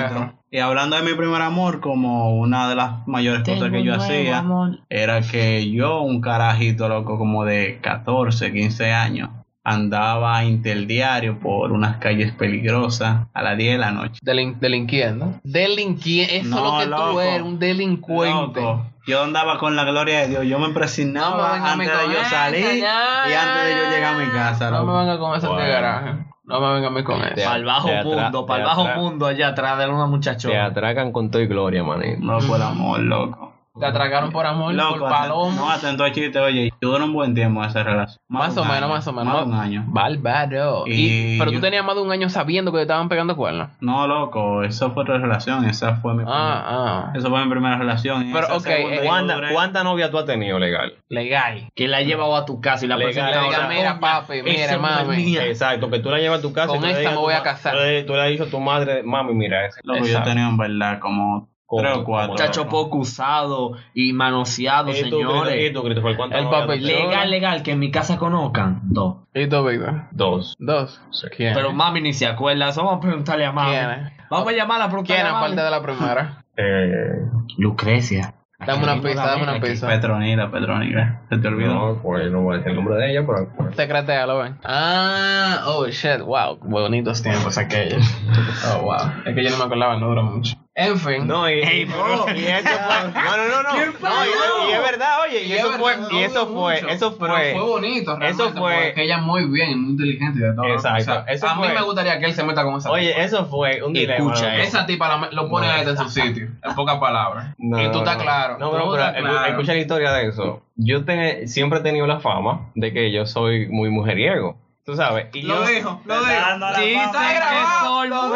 [0.51, 4.45] Y hablando de mi primer amor, como una de las mayores cosas que yo hacía,
[4.91, 9.29] era que yo, un carajito loco como de 14, 15 años,
[9.71, 14.21] andaba interdiario por unas calles peligrosas a las 10 de la noche.
[14.25, 15.35] Delin- delinquiendo.
[15.45, 16.33] Delinquiendo.
[16.35, 17.21] Eso No, es lo que tú loco.
[17.21, 18.61] eres, un delincuente.
[18.61, 21.85] Loco, yo andaba con la gloria de Dios, yo me No me impresionaba a mí
[21.85, 24.71] antes de con yo esa, salir ya, y antes de yo llegar a mi casa.
[24.71, 24.93] No loco.
[24.93, 25.69] me venga con ese Bueno.
[25.69, 26.13] garaje.
[26.45, 27.35] No me venga a mí con eso.
[27.45, 30.11] Para el bajo Te mundo, para el te bajo mundo allá atrás de una Te
[30.11, 30.65] muchachona.
[30.67, 32.21] atracan con todo y gloria, manito.
[32.23, 33.53] No por amor, loco.
[33.79, 35.53] Te atracaron por amor, Loco, por palomo.
[35.53, 38.21] no atento a chiste, oye, yo duré un buen tiempo en esa relación.
[38.29, 39.33] Más o menos, año, más o menos.
[39.35, 39.85] Más de un año.
[39.89, 40.85] Bárbaro.
[40.87, 43.37] Y, Y pero yo- tú tenías más de un año sabiendo que te estaban pegando
[43.37, 43.69] cuernos.
[43.81, 47.13] No, loco, eso fue otra relación, esa fue mi Ah, ah.
[47.15, 48.31] Esa fue mi primera relación.
[48.33, 50.95] Pero, esa ok, segunda eh, ¿Cuánta, duré- ¿Cuánta novia tú has tenido legal?
[51.09, 51.69] Legal.
[51.75, 53.43] Que la ha llevado a tu casa y la Legal, presentado.
[53.43, 55.37] le diga, o sea, mira, papi, mira, esa mami.
[55.37, 57.75] Exacto, que tú la llevas a tu casa Con y esta me voy a casar.
[58.07, 59.81] Tú le, has dicho a tu madre, mami, mira ese.
[59.85, 61.83] Loco, yo tenía en verdad como ¿Cómo?
[61.83, 62.33] tres o cuatro.
[62.33, 65.71] Muchacho poco usado y manoseado, ¿Y tú, señores.
[65.71, 66.83] ¿Y tú, Christopher, cuántas El papel?
[66.83, 68.81] Legal, legal, que en mi casa conozcan.
[68.85, 69.17] Dos.
[69.35, 70.05] ¿Y tú, Víctor?
[70.11, 70.57] Dos.
[70.59, 70.99] Dos.
[71.37, 71.53] ¿Quién?
[71.53, 72.71] Pero mami ni se acuerda.
[72.71, 73.71] Eso vamos a preguntarle a mami.
[73.73, 74.13] ¿Quién es?
[74.31, 76.45] Vamos a llamarla a preguntarle ¿Quién a aparte de la primera?
[76.57, 77.29] Eh,
[77.59, 78.35] Lucrecia.
[78.67, 79.87] Dame una pista, dame una pista.
[79.87, 81.21] Petronila, Petronila.
[81.29, 81.75] ¿Se te olvidó?
[81.75, 83.53] No, pues no voy a decir el nombre de ella, pero.
[83.57, 84.59] pues, Secretea, lo ven.
[84.65, 88.03] Ah, oh shit, wow, bonitos tiempos aquellos.
[88.75, 90.57] Oh wow, es que yo no me acordaba, no duró mucho.
[90.81, 91.27] En fin.
[91.27, 92.29] No, y, bro.
[92.29, 93.13] eso fue.
[93.13, 93.75] No, no, no, no.
[93.75, 94.25] ¿Qué No, pasó?
[94.25, 97.19] y, y es verdad, oye, y, es eso verdad, fue, y eso fue, mucho, eso
[97.19, 97.53] pero fue.
[97.53, 100.53] fue bonito, realmente, eso fue- porque ella es muy bien, y muy inteligente y de
[100.53, 100.67] todo.
[100.67, 102.91] Exacto, O sea, eso a mí fue- me gustaría que él se meta con esa
[102.93, 103.21] Oye, tipa.
[103.25, 104.19] eso fue un dilema.
[104.33, 104.57] Escucha.
[104.63, 107.55] Esa tipa la- lo pone a él en su sitio, en pocas palabras.
[107.59, 108.23] No, y tú no, estás no.
[108.23, 108.59] claro.
[108.59, 109.47] No, tú pero, claro.
[109.47, 110.63] escucha la historia de eso.
[110.77, 114.57] Yo te- siempre he tenido la fama de que yo soy muy mujeriego.
[114.85, 115.27] Tú sabes.
[115.35, 116.31] Y Lo yo, dijo, lo dijo.
[116.77, 117.89] Sí, está que grabado.
[117.99, 118.31] soy lo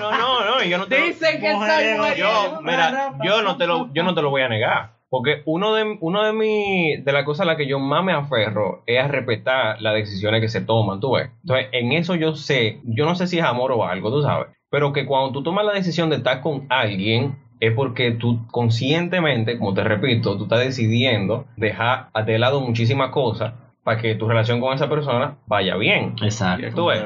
[0.00, 3.66] No, no, no, no, yo no te Dicen que soy yo, mira, yo no te
[3.66, 4.96] lo, yo no te lo voy a negar.
[5.08, 8.12] Porque uno de, uno de mi, de las cosas a las que yo más me
[8.12, 11.30] aferro es a respetar las decisiones que se toman, tú ves.
[11.42, 14.48] Entonces, en eso yo sé, yo no sé si es amor o algo, tú sabes.
[14.68, 19.58] Pero que cuando tú tomas la decisión de estar con alguien, es porque tú conscientemente,
[19.58, 23.54] como te repito, tú estás decidiendo dejar de lado muchísimas cosas
[23.86, 26.14] para que tu relación con esa persona vaya bien.
[26.20, 26.66] Exacto.
[26.74, 27.00] Tú ves.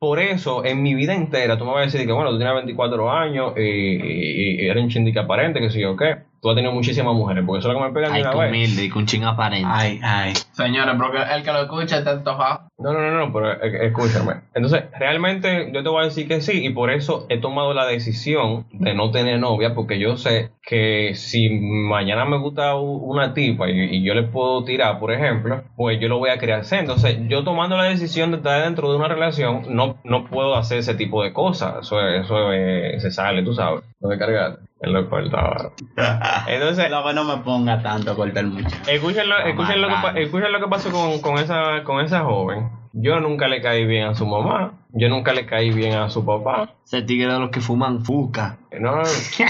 [0.00, 2.52] Por eso, en mi vida entera, tú me vas a decir que, bueno, tú tienes
[2.56, 6.16] 24 años y, y- y eres un chindique aparente, que sé yo qué.
[6.44, 8.34] Tú has tenido muchísimas mujeres, porque eso es lo que me pegan de Ay, una
[8.36, 8.50] vez.
[8.50, 9.66] humilde y con ching aparente.
[9.66, 10.34] Ay, ay.
[10.52, 12.68] Señores, porque el que lo escucha está antojado.
[12.76, 14.42] No, no, no, no, pero eh, escúchame.
[14.54, 17.86] Entonces, realmente yo te voy a decir que sí, y por eso he tomado la
[17.86, 23.70] decisión de no tener novia, porque yo sé que si mañana me gusta una tipa
[23.70, 26.80] y, y yo le puedo tirar, por ejemplo, pues yo lo voy a querer hacer.
[26.80, 30.76] Entonces, yo tomando la decisión de estar dentro de una relación, no, no puedo hacer
[30.78, 31.76] ese tipo de cosas.
[31.80, 33.82] Eso, es- eso es- se sale, tú sabes.
[34.00, 34.62] No me cargaste.
[34.84, 35.70] Él lo cortaba.
[36.46, 38.68] Entonces, Lo que no me ponga tanto a cortar mucho.
[38.86, 42.83] Escuchen lo, escuchen lo, que, escuchen lo que pasó con, con esa, con esa joven.
[42.96, 44.74] Yo nunca le caí bien a su mamá.
[44.92, 46.74] Yo nunca le caí bien a su papá.
[46.84, 48.58] Ese tigre de los que fuman fuca.
[48.78, 49.02] No,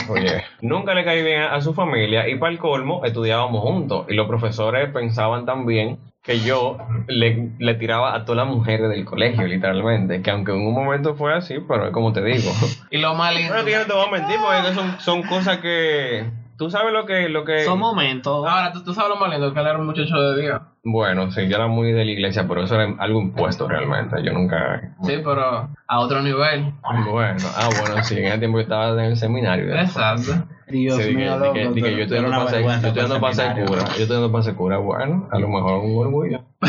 [0.08, 2.26] oye, nunca le caí bien a, a su familia.
[2.26, 4.06] Y para el colmo, estudiábamos juntos.
[4.08, 9.04] Y los profesores pensaban también que yo le, le tiraba a todas las mujeres del
[9.04, 10.22] colegio, literalmente.
[10.22, 12.50] Que aunque en un momento fue así, pero es como te digo.
[12.90, 13.52] Y lo lindo.
[13.52, 16.24] Bueno, no te voy a mentir, porque son, son cosas que...
[16.56, 17.28] Tú sabes lo que...
[17.28, 18.46] Lo que Son momentos.
[18.48, 20.60] Ahora, ¿tú, tú sabes lo más lindo, que era un muchacho de Dios.
[20.84, 24.22] Bueno, sí, yo era muy de la iglesia, pero eso era algo impuesto realmente.
[24.22, 24.94] Yo nunca.
[25.02, 26.72] Sí, pero a otro nivel.
[27.10, 29.66] Bueno, ah, bueno, sí, en ese tiempo yo estaba en el seminario.
[29.66, 29.84] ¿verdad?
[29.84, 30.32] Exacto.
[30.68, 32.56] Dios Sí, que- mío, que- que tú- yo estoy dando yo
[32.88, 33.66] estoy de seminario.
[33.66, 33.82] cura.
[33.84, 36.40] Yo estoy dando pase de cura, bueno, a lo mejor un orgullo.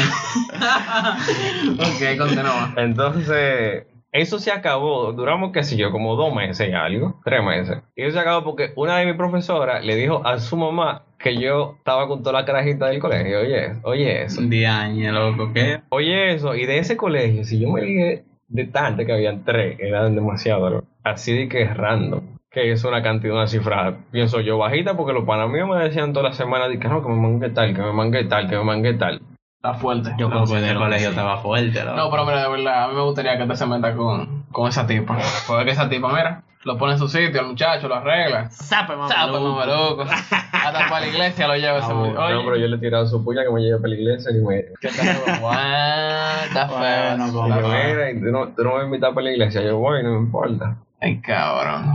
[1.80, 2.74] ok, continúa.
[2.78, 5.12] Entonces, eso se acabó.
[5.12, 7.78] Duramos, qué sé yo, como dos meses y algo, tres meses.
[7.96, 11.38] Y eso se acabó porque una de mis profesoras le dijo a su mamá que
[11.38, 13.42] yo estaba con toda la carajita del colegio.
[13.42, 14.42] Oye, oye eso.
[14.42, 15.82] Diañe, loco, ¿qué?
[15.90, 16.56] Oye eso.
[16.56, 20.70] Y de ese colegio, si yo me dije de tanto que habían tres, eran demasiado.
[20.70, 20.88] loco.
[21.04, 22.38] Así de que es random.
[22.50, 26.14] Que es una cantidad, una cifra, pienso yo, bajita, porque los panas míos me decían
[26.14, 28.58] toda la semana, de que no, que me mangue tal, que me mangue tal, que
[28.58, 29.22] me mangue tal.
[29.66, 30.12] Está fuerte.
[30.18, 31.16] Yo Loco, considero ese que colegio sí.
[31.16, 31.98] estaba fuerte, loco.
[31.98, 34.68] No, pero mira, de verdad, a mí me gustaría que te se meta con, con
[34.70, 35.18] esa tipa.
[35.48, 38.50] Porque esa tipa, mira, lo pone en su sitio, el muchacho lo arregla.
[38.52, 39.08] Sape, mamá.
[39.08, 40.02] Sape, mameluco.
[40.04, 42.34] Hasta para la iglesia lo lleva ese Ah, muchacho.
[42.34, 44.42] No, pero yo le he tirado su puya que me lleve para la iglesia y
[44.44, 44.66] me...
[44.82, 45.42] ¿Qué tal?
[45.42, 47.34] Bueno, fuck?
[47.34, 47.84] como Y yo, va.
[47.84, 49.62] mira, tú no, tú no me invitas para la iglesia.
[49.62, 50.76] Yo voy, no me importa.
[51.02, 51.92] Ay, cabrón.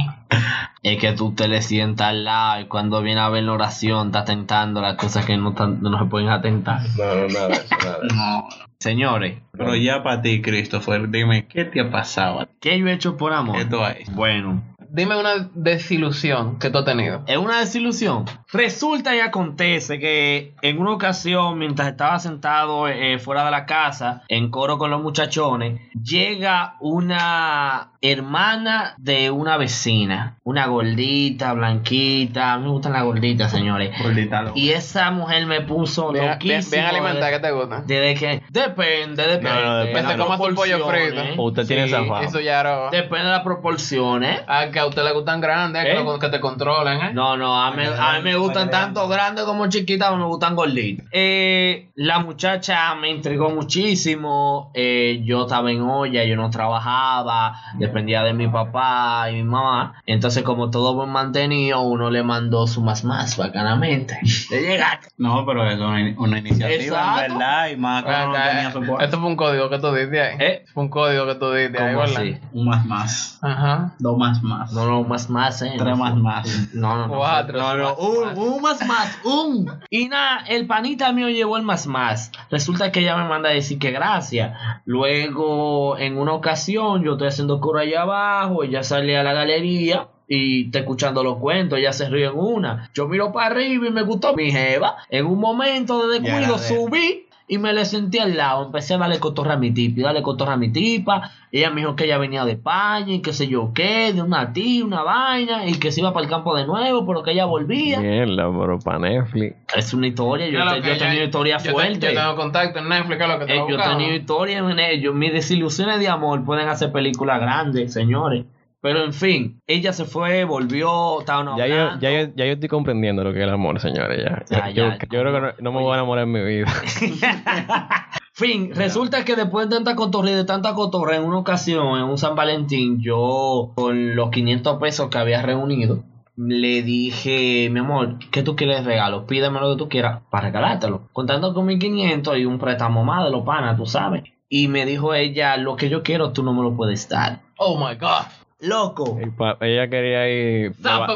[0.82, 4.06] Es que tú te le sientas al lado y cuando viene a ver la oración
[4.08, 6.80] está tentando las cosas que no, están- no se pueden atentar.
[6.96, 7.98] No, no, nada nada.
[8.14, 8.48] No.
[8.78, 12.48] Señores, Pero ya para ti, Christopher, dime, ¿qué te ha pasado?
[12.60, 13.58] ¿qué yo he hecho por amor?
[13.58, 13.76] ¿Qué tú?
[14.12, 14.62] Bueno,
[14.92, 17.22] Dime una desilusión que tú has tenido.
[17.28, 18.24] es una desilusión.
[18.52, 24.22] Resulta y acontece que en una ocasión, mientras estaba sentado eh, fuera de la casa,
[24.28, 32.58] en coro con los muchachones, llega una hermana de una vecina, una gordita, blanquita, a
[32.58, 33.90] mí me gustan las gorditas, señores.
[34.02, 34.58] Gordita, loco.
[34.58, 36.70] Y esa mujer me puso Bien, bien, loquísimo.
[36.72, 37.82] bien alimentada, de- ¿qué te gusta?
[37.86, 39.50] Desde que depende, depende.
[39.50, 40.16] No, no, depende.
[40.16, 41.24] De su pollo proporciones.
[41.26, 41.42] frito.
[41.42, 42.22] Usted tiene esa fama.
[42.22, 42.90] Eso ya era.
[42.90, 44.40] Depende de las proporciones.
[44.48, 46.04] Ah, que a usted le gustan grandes, que, ¿Eh?
[46.20, 47.10] que te controlen, ¿eh?
[47.12, 50.24] No, no, a mí, a mí me gustan tanto grandes como chiquitas, a mí me
[50.26, 51.06] gustan gorditas.
[51.12, 54.70] Eh, la muchacha me intrigó muchísimo.
[54.74, 57.54] eh, yo estaba en olla, yo no trabajaba,
[57.90, 60.02] dependía de mi papá y mi mamá.
[60.06, 64.18] Entonces, como todo buen mantenido, uno le mandó su más más bacanamente.
[64.50, 65.08] Le llegaste.
[65.18, 67.24] No, pero es una, una iniciativa, Exacto.
[67.24, 69.04] en verdad, y más cuando no Acá, tenía eh, soporte.
[69.04, 70.36] Esto fue un código que tú diste ahí.
[70.38, 70.64] ¿Eh?
[70.72, 72.40] Fue un código que tú diste.
[72.52, 73.38] Un más más.
[73.42, 73.92] Ajá.
[73.98, 74.72] Dos más más.
[74.72, 75.72] No, no, más más, eh.
[75.76, 76.74] Tres más más.
[76.74, 77.16] No, no, no.
[77.16, 77.58] Cuatro.
[77.58, 78.36] No, no, más.
[78.36, 79.80] un más más, un.
[79.90, 82.32] Y nada, el panita mío llevó el más más.
[82.50, 84.56] Resulta que ella me manda a decir que gracias.
[84.84, 90.66] Luego, en una ocasión, yo estoy haciendo allá abajo, ella sale a la galería y
[90.66, 92.90] está escuchando los cuentos, ella se ríe en una.
[92.94, 94.96] Yo miro para arriba y me gustó mi jeva.
[95.08, 98.64] En un momento de Ya descuido subí y me le senté al lado.
[98.66, 101.32] Empecé a darle cotorra a mi tipa y darle cotorra a mi tipa.
[101.50, 104.52] Ella me dijo que ella venía de España y que sé yo qué, de una
[104.52, 107.46] tía, una vaina, y que se iba para el campo de nuevo, pero que ella
[107.46, 107.98] volvía.
[108.00, 109.56] Mierda, pero para Netflix.
[109.76, 112.14] Es una historia, yo, Claro te- yo he ya- tenido historia yo te- fuerte.
[112.14, 114.58] Yo tengo contacto en Netflix, que es lo que te Eh, yo he tenido historia
[114.58, 115.12] en ellos.
[115.14, 118.44] Mis desilusiones de amor pueden hacer películas grandes, señores.
[118.82, 122.68] Pero en fin, ella se fue, volvió, estaban Ya yo, ya, yo, ya yo estoy
[122.68, 124.22] comprendiendo lo que es el amor, señores.
[124.22, 124.44] Ya.
[124.48, 126.66] Ya, yo, ya, yo creo que no, no me voy a enamorar en mi vida.
[128.32, 132.04] Fin, resulta que después de tanta cotorra y de tanta cotorra, en una ocasión, en
[132.04, 136.02] un San Valentín, yo con los 500 pesos que había reunido,
[136.38, 139.26] le dije, mi amor, ¿qué tú quieres de regalo?
[139.26, 141.02] Pídeme lo que tú quieras para regalártelo.
[141.12, 144.22] Contando con 1500 y un préstamo más de los panas, tú sabes.
[144.48, 147.40] Y me dijo ella, lo que yo quiero tú no me lo puedes dar.
[147.58, 148.24] Oh my god.
[148.60, 149.18] Loco.
[149.22, 151.06] Y pa- ella quería ir de, Zapa,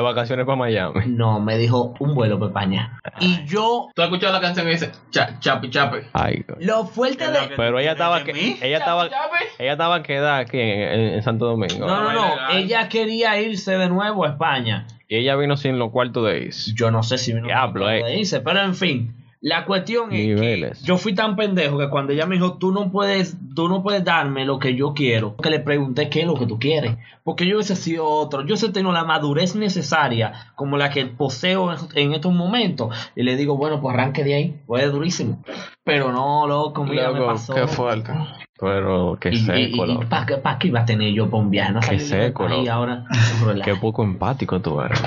[0.00, 1.00] vacaciones para Miami.
[1.06, 3.00] No, me dijo un vuelo para España.
[3.18, 5.98] Y yo, Tú has escuchado la canción que dice cha, chapi chapi.
[6.12, 7.56] Ay, lo fuerte ¿Qué es de...
[7.56, 9.08] pero ella estaba, ¿De que, ella estaba,
[9.58, 11.86] ella estaba quedada aquí en, en- en Santo Domingo.
[11.86, 12.50] No, no, no.
[12.52, 14.86] Ella quería irse de nuevo a España.
[15.08, 16.72] Y ella vino sin los cuartos de irse.
[16.74, 18.02] Yo no sé si vino Diablo, eh.
[18.04, 19.16] de irse, pero en fin.
[19.42, 20.80] La cuestión es Niveles.
[20.80, 23.82] que yo fui tan pendejo que cuando ella me dijo, tú no puedes, tú no
[23.82, 26.98] puedes darme lo que yo quiero, que le pregunté qué es lo que tú quieres.
[27.24, 31.72] Porque yo hubiese sido otro, yo hubiese tenido la madurez necesaria como la que poseo
[31.72, 32.94] en, en estos momentos.
[33.16, 35.42] Y le digo, bueno, pues arranque de ahí, fue durísimo.
[35.84, 37.54] Pero no, loco, mira, me Loco, pasó.
[37.54, 38.12] qué fuerte.
[38.60, 40.04] Pero qué y, seco, loco.
[40.10, 41.72] ¿para qué, pa' qué iba a tener yo para un viaje?
[41.72, 42.70] No Qué seco, loco.
[42.70, 43.06] ahora.
[43.64, 45.00] Qué poco empático tú eres.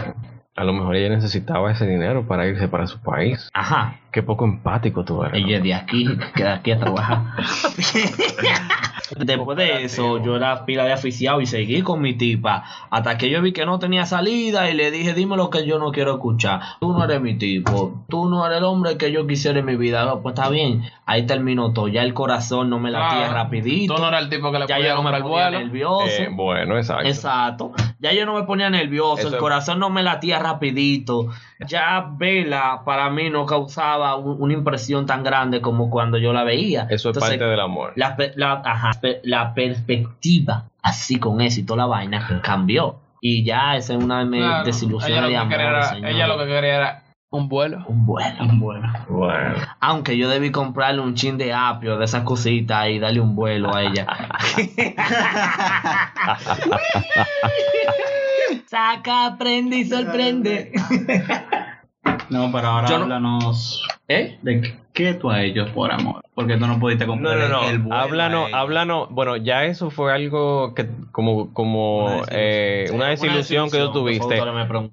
[0.56, 3.50] A lo mejor ella necesitaba ese dinero para irse para su país.
[3.54, 5.44] Ajá, Qué poco empático tú eres.
[5.44, 7.24] Ella es de aquí, que de aquí a trabajar.
[9.18, 12.64] Después de eso, yo era pila de aficiado y seguí con mi tipa.
[12.92, 15.80] Hasta que yo vi que no tenía salida y le dije, dime lo que yo
[15.80, 16.62] no quiero escuchar.
[16.80, 18.06] Tú no eres mi tipo.
[18.08, 20.06] Tú no eres el hombre que yo quisiera en mi vida.
[20.06, 20.84] No, pues está bien.
[21.08, 21.88] Ahí terminó todo.
[21.88, 23.96] Ya el corazón no me latía Ah, rapidito.
[23.96, 25.60] Tú no eras el tipo que le ya podía yo no me el vuelo.
[25.60, 26.06] nervioso.
[26.06, 27.08] Eh, bueno, exacto.
[27.08, 27.72] Exacto.
[28.04, 31.30] Ya yo no me ponía nervioso, Eso el es- corazón no me latía rapidito.
[31.66, 36.44] Ya Vela para mí no causaba un- una impresión tan grande como cuando yo la
[36.44, 36.82] veía.
[36.90, 37.94] Eso es Entonces, parte del amor.
[37.96, 43.00] la, pe- la- ajá, pe- la perspectiva, así con eso y toda la vaina, cambió.
[43.22, 45.54] Y ya esa es una de mis Claro, desilusiones de amor.
[45.54, 46.10] era- señor.
[46.12, 47.03] ella lo que quería era
[47.34, 47.84] un vuelo.
[47.88, 48.44] Un vuelo.
[48.44, 48.88] Un vuelo.
[49.10, 49.56] Bueno.
[49.80, 53.74] Aunque yo debí comprarle un chin de apio de esas cositas y darle un vuelo
[53.74, 54.06] a ella.
[58.68, 60.74] Saca, prende y sorprende.
[62.30, 64.38] No, pero ahora Yo no- háblanos ¿Eh?
[64.42, 66.22] de qué- qué tú a ellos por amor.
[66.36, 67.70] Porque tú no pudiste No, comprar no, no.
[67.70, 67.96] el vuelo.
[68.02, 68.60] Háblanos, a ellos.
[68.60, 69.08] háblanos.
[69.12, 72.96] Bueno, ya eso fue algo que como, como Una eh, desilusión.
[72.96, 74.42] una desilusión que tú tuviste.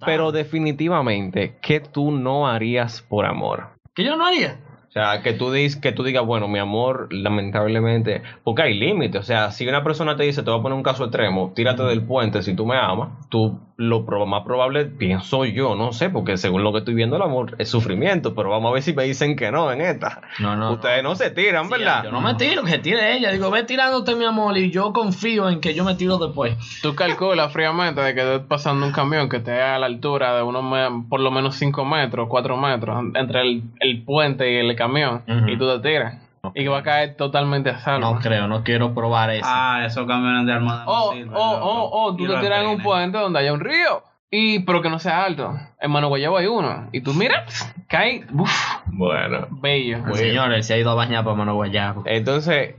[0.04, 3.68] Pero definitivamente, ¿qué tú no harías por amor?
[3.94, 4.56] que yo no haría.
[4.88, 9.20] O sea, que tú, dis, que tú digas, bueno, mi amor, lamentablemente, porque hay límites.
[9.20, 11.82] O sea, si una persona te dice, te voy a poner un caso extremo, tírate
[11.84, 16.36] del puente si tú me amas, tú lo más probable, pienso yo, no sé, porque
[16.36, 19.04] según lo que estoy viendo, el amor es sufrimiento, pero vamos a ver si me
[19.04, 20.20] dicen que no en esta.
[20.38, 20.72] No, no.
[20.72, 22.04] Ustedes no, se tiran, Sí, ¿verdad?
[22.04, 23.32] Yo no me tiro, que se tire ella.
[23.32, 26.56] Digo, ve tirándote, mi amor, y yo confío en que yo me tiro después.
[26.82, 30.42] Tú calculas fríamente de que estés pasando un camión que esté a la altura de
[30.42, 30.60] unos
[31.08, 35.56] por lo menos 5 metros, 4 metros, entre el, el puente y el camión, y
[35.56, 36.29] tú te tiras.
[36.54, 38.14] Y que va a caer totalmente a salvo.
[38.14, 39.44] No creo, no quiero probar eso.
[39.46, 40.84] Ah, esos camiones de armada.
[40.84, 41.64] no O, sirven, o, loco.
[41.66, 44.02] o, o, tú te tiras en un puente donde haya un río.
[44.32, 45.52] Y, pero que no sea alto.
[45.80, 46.88] En Mano Guayabo hay uno.
[46.92, 48.52] Y tú miras, cae, uff,
[48.86, 49.48] Bueno.
[49.50, 49.98] bello.
[50.06, 52.04] El señor, él se ha ido a bañar para Mano Guayabo.
[52.06, 52.76] Entonces,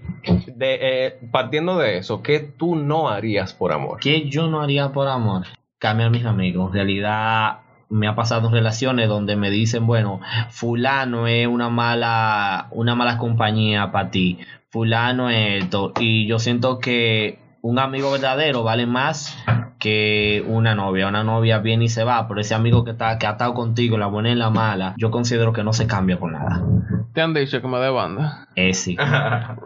[0.48, 4.00] de, eh, partiendo de eso, ¿qué tú no harías por amor?
[4.00, 5.46] ¿Qué yo no haría por amor?
[5.78, 6.70] Cambiar a mis amigos.
[6.70, 7.58] En realidad,
[7.92, 13.18] me ha pasado en relaciones donde me dicen, bueno, fulano es una mala, una mala
[13.18, 14.40] compañía para ti.
[14.70, 15.92] Fulano es esto.
[16.00, 19.38] Y yo siento que un amigo verdadero vale más
[19.78, 21.08] que una novia.
[21.08, 23.98] Una novia viene y se va, pero ese amigo que está, que ha estado contigo,
[23.98, 26.64] la buena y la mala, yo considero que no se cambia por nada.
[27.14, 28.48] Te han dicho que me dé banda.
[28.56, 28.96] Es sí.
[28.96, 29.58] Rar,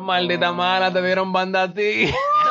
[0.00, 2.10] maldita mala, te dieron banda a ti.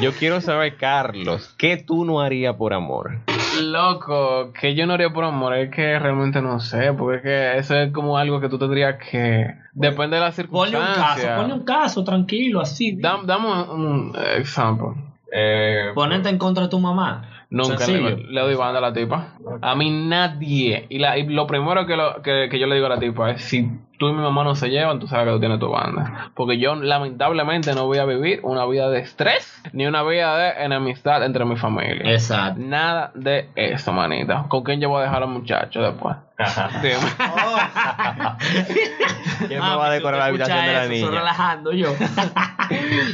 [0.00, 3.18] Yo quiero saber, Carlos, ¿qué tú no harías por amor?
[3.62, 7.58] Loco, que yo no haría por amor, es que realmente no sé, porque es que
[7.58, 9.46] eso es como algo que tú tendrías que...
[9.72, 11.38] Depende de las Ponle un caso, circunstancias.
[11.38, 12.96] ponle un caso, tranquilo, así.
[12.96, 14.94] Dam- Dame un, un ejemplo.
[15.32, 17.44] Eh, Ponerte en contra de tu mamá.
[17.50, 19.34] Nunca le doy banda a la tipa.
[19.60, 20.86] A mí nadie.
[20.88, 23.30] Y, la, y lo primero que, lo- que, que yo le digo a la tipa
[23.32, 23.68] es, si
[24.00, 26.30] tú y mi mamá no se llevan, tú sabes que tú tienes tu banda.
[26.34, 30.64] Porque yo lamentablemente no voy a vivir una vida de estrés ni una vida de
[30.64, 32.10] enemistad entre mi familia.
[32.10, 32.58] Exacto.
[32.64, 34.46] Nada de eso, manita.
[34.48, 36.16] ¿Con quién yo voy a dejar a los muchachos después?
[36.82, 36.96] Dime.
[39.48, 41.10] ¿Quién Ah, me va a decorar la habitación de la Estoy niña?
[41.10, 41.88] relajando yo.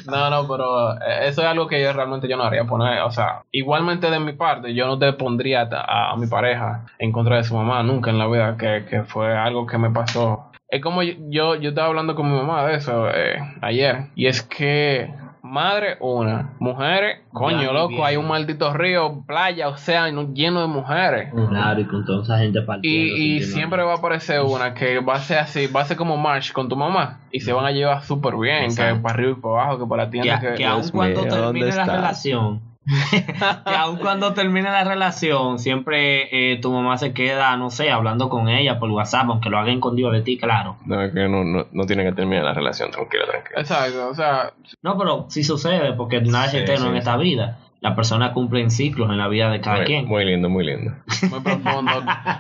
[0.07, 3.11] No, no, pero eh, eso es algo que yo realmente yo no haría poner, o
[3.11, 7.37] sea, igualmente de mi parte, yo no te pondría a, a mi pareja en contra
[7.37, 10.51] de su mamá nunca en la vida, que, que fue algo que me pasó.
[10.77, 14.27] Es como yo, yo, yo estaba hablando con mi mamá de eso eh, ayer, y
[14.27, 15.11] es que
[15.43, 18.05] madre una, mujeres, coño loco, bien.
[18.05, 21.33] hay un maldito río, playa, océano lleno de mujeres.
[21.49, 23.17] Claro, y con toda esa gente partiendo.
[23.17, 25.97] Y, y siempre va a aparecer una que va a ser así, va a ser
[25.97, 28.97] como March con tu mamá y se van a llevar súper bien, Exacto.
[28.97, 31.23] que para arriba y para abajo, que para la que, tienda, que, que aun cuando
[31.23, 32.61] termine ¿dónde la relación,
[33.11, 38.29] que aun cuando termine la relación, siempre eh, tu mamá se queda, no sé, hablando
[38.29, 40.77] con ella por WhatsApp, aunque lo haga escondido de ti, claro.
[40.87, 43.59] No, es que no, no, no tiene que terminar la relación, tranquilo, tranquilo.
[43.61, 46.99] Exacto, o sea, No, pero sí sucede, porque nada es Sí, eterno sí, en sí.
[46.99, 47.59] esta vida.
[47.81, 50.07] La persona cumple en ciclos en la vida de cada Muy, quien.
[50.07, 50.93] muy lindo, muy lindo.
[51.31, 51.93] muy profundo.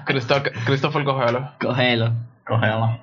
[0.07, 1.51] Christo- Christopher Cogelo.
[1.61, 2.13] Cógelo.
[2.47, 2.99] Cógelo.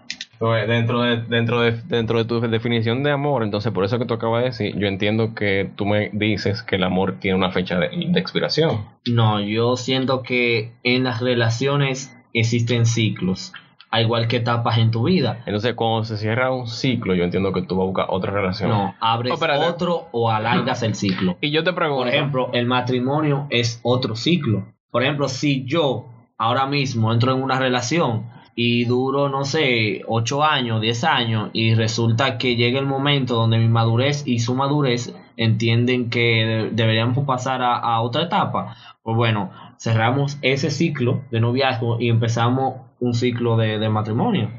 [0.51, 4.13] Dentro de, dentro de, dentro de tu definición de amor, entonces por eso que tú
[4.13, 7.79] acabas de decir, yo entiendo que tú me dices que el amor tiene una fecha
[7.79, 8.85] de, de expiración.
[9.05, 13.53] No, yo siento que en las relaciones existen ciclos,
[13.89, 15.43] al igual que etapas en tu vida.
[15.45, 18.69] Entonces, cuando se cierra un ciclo, yo entiendo que tú vas a buscar otra relación.
[18.69, 21.37] No, abres Oh, otro o alargas el ciclo.
[21.41, 24.65] Y yo te pregunto, Por ejemplo, el matrimonio es otro ciclo.
[24.91, 28.25] Por ejemplo, si yo ahora mismo entro en una relación
[28.55, 33.57] y duro, no sé, 8 años, 10 años, y resulta que llega el momento donde
[33.57, 39.17] mi madurez y su madurez entienden que de- deberíamos pasar a, a otra etapa, pues
[39.17, 39.49] bueno,
[39.79, 44.49] cerramos ese ciclo de noviazgo y empezamos un ciclo de, de matrimonio.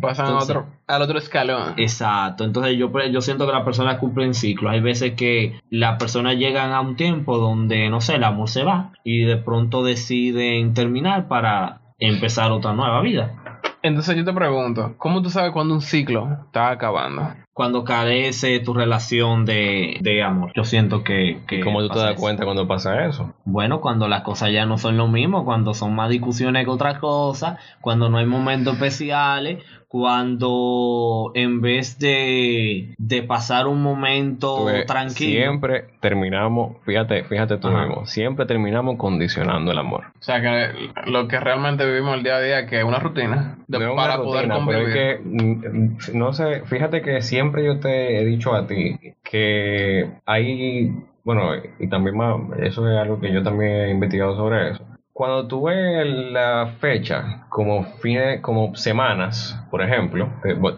[0.00, 1.74] pasan a otro, al otro escalón.
[1.76, 4.72] Exacto, entonces yo, pre- yo siento que las personas cumplen ciclos.
[4.72, 8.62] Hay veces que las personas llegan a un tiempo donde, no sé, el amor se
[8.62, 13.39] va y de pronto deciden terminar para empezar otra nueva vida.
[13.82, 17.34] Entonces yo te pregunto, ¿cómo tú sabes cuando un ciclo está acabando?
[17.54, 21.44] Cuando carece tu relación de, de amor, yo siento que...
[21.46, 22.20] que ¿Cómo tú te das eso.
[22.20, 23.34] cuenta cuando pasa eso?
[23.44, 26.98] Bueno, cuando las cosas ya no son lo mismo, cuando son más discusiones que otras
[26.98, 34.86] cosas, cuando no hay momentos especiales, cuando en vez de, de pasar un momento ves,
[34.86, 35.40] tranquilo...
[35.40, 37.86] Siempre terminamos, fíjate, fíjate tú Ajá.
[37.86, 40.04] mismo, siempre terminamos condicionando el amor.
[40.20, 43.58] O sea, que lo que realmente vivimos el día a día que es una rutina
[43.66, 44.96] de- No es una para poder rutina, pero convivir.
[44.96, 45.18] es
[46.06, 51.50] que, no sé, fíjate que siempre yo te he dicho a ti que hay, bueno,
[51.80, 54.84] y también más, eso es algo que yo también he investigado sobre eso.
[55.12, 60.28] Cuando tú ves la fecha como fines, como semanas, por ejemplo,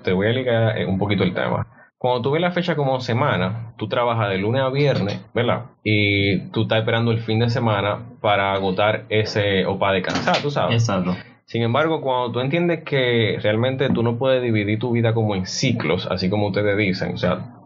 [0.02, 1.66] te, voy a ligar eh, un poquito el tema.
[1.98, 5.66] Cuando tú ves la fecha como semana, tú trabajas de lunes a viernes, ¿verdad?
[5.84, 10.50] Y tú estás esperando el fin de semana para agotar ese, o para descansar, tú
[10.50, 10.74] sabes.
[10.74, 11.14] Exacto.
[11.44, 15.46] Sin embargo, cuando tú entiendes que realmente tú no puedes dividir tu vida como en
[15.46, 17.61] ciclos, así como ustedes dicen, o sea,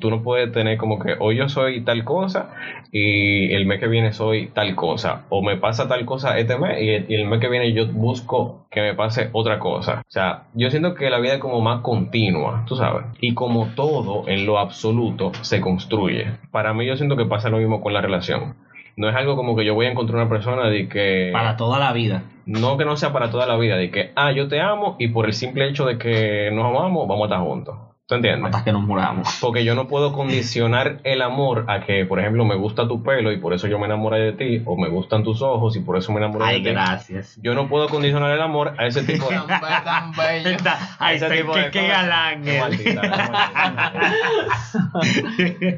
[0.00, 2.50] tú no puedes tener como que hoy yo soy tal cosa
[2.92, 6.80] y el mes que viene soy tal cosa, o me pasa tal cosa este mes
[6.80, 10.02] y el, y el mes que viene yo busco que me pase otra cosa.
[10.06, 13.68] O sea, yo siento que la vida es como más continua, tú sabes, y como
[13.74, 16.26] todo en lo absoluto se construye.
[16.50, 18.54] Para mí yo siento que pasa lo mismo con la relación.
[18.96, 21.28] No es algo como que yo voy a encontrar una persona de que...
[21.30, 22.22] Para toda la vida.
[22.46, 25.08] No que no sea para toda la vida, de que, ah, yo te amo y
[25.08, 27.76] por el simple hecho de que nos amamos, vamos a estar juntos.
[28.08, 28.44] ¿Tú entiendes?
[28.54, 29.36] Hasta que nos muramos.
[29.40, 33.32] Porque yo no puedo condicionar el amor a que, por ejemplo, me gusta tu pelo
[33.32, 35.96] y por eso yo me enamoré de ti, o me gustan tus ojos y por
[35.96, 36.74] eso me enamoré Ay, de ti.
[36.74, 37.36] gracias.
[37.42, 39.34] Yo no puedo condicionar el amor a ese tipo de...
[39.36, 40.56] Tan be- tan bello.
[41.00, 42.44] Ay, ese qué, tipo de qué- galán.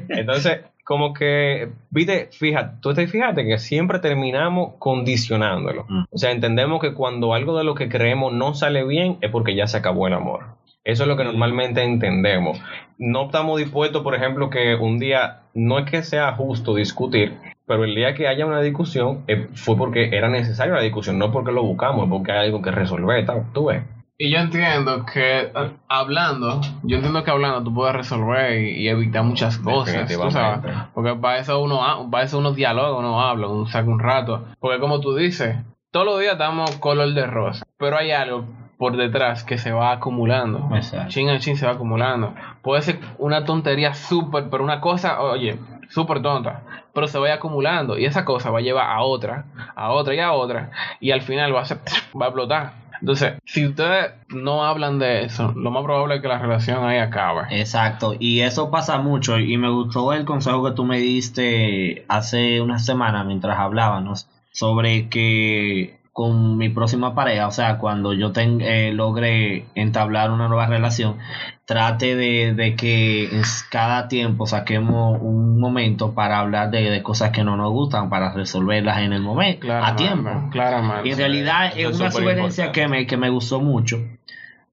[0.09, 5.85] Entonces, como que, viste, fíjate, tú te fíjate que siempre terminamos condicionándolo.
[5.87, 6.03] Mm.
[6.11, 9.55] O sea, entendemos que cuando algo de lo que creemos no sale bien es porque
[9.55, 10.58] ya se acabó el amor.
[10.89, 12.59] Eso es lo que normalmente entendemos.
[12.97, 17.37] No estamos dispuestos, por ejemplo, que un día no es que sea justo discutir,
[17.67, 21.31] pero el día que haya una discusión eh, fue porque era necesaria la discusión, no
[21.31, 23.23] porque lo buscamos, porque hay algo que resolver.
[23.53, 23.83] ¿Tú ves?
[24.17, 28.89] Y yo entiendo que eh, hablando, yo entiendo que hablando tú puedes resolver y, y
[28.89, 30.63] evitar muchas cosas, tú sabes.
[30.63, 30.89] Definitivamente.
[30.95, 34.45] Porque para eso uno, para eso uno dialoga, uno habla, uno saca un rato.
[34.59, 35.55] Porque como tú dices,
[35.91, 38.45] todos los días estamos color de rosa, pero hay algo
[38.79, 40.69] por detrás que se va acumulando.
[40.73, 41.09] Exacto.
[41.09, 42.33] Chin a chin se va acumulando.
[42.61, 45.59] Puede ser una tontería súper, pero una cosa, oye,
[45.89, 46.63] súper tonta,
[46.93, 49.43] pero se va acumulando y esa cosa va a llevar a otra,
[49.75, 50.71] a otra y a otra
[51.01, 51.79] y al final va a, ser,
[52.19, 52.73] va a explotar.
[53.01, 56.99] Entonces, si ustedes no hablan de eso, lo más probable es que la relación ahí
[56.99, 57.47] acabe.
[57.59, 62.61] Exacto, y eso pasa mucho y me gustó el consejo que tú me diste hace
[62.61, 68.61] una semana mientras hablábamos sobre que con mi próxima pareja, o sea, cuando yo ten,
[68.61, 71.17] eh, logre entablar una nueva relación,
[71.65, 73.29] trate de, de, que
[73.69, 78.33] cada tiempo saquemos un momento para hablar de, de, cosas que no nos gustan, para
[78.33, 80.49] resolverlas en el momento, Claramente, a tiempo.
[80.51, 81.07] Claramente.
[81.07, 82.71] Y en realidad es una sugerencia importante.
[82.71, 83.99] que me, que me gustó mucho,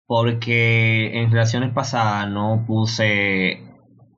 [0.06, 3.62] porque en relaciones pasadas no puse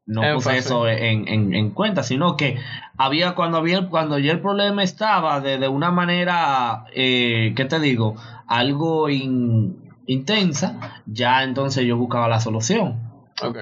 [0.08, 2.56] no puse eso en, en, en cuenta, sino que
[2.96, 7.78] había cuando había cuando ya el problema estaba de, de una manera, eh, ¿qué te
[7.78, 8.16] digo?
[8.46, 13.06] Algo in- intensa, ya entonces yo buscaba la solución.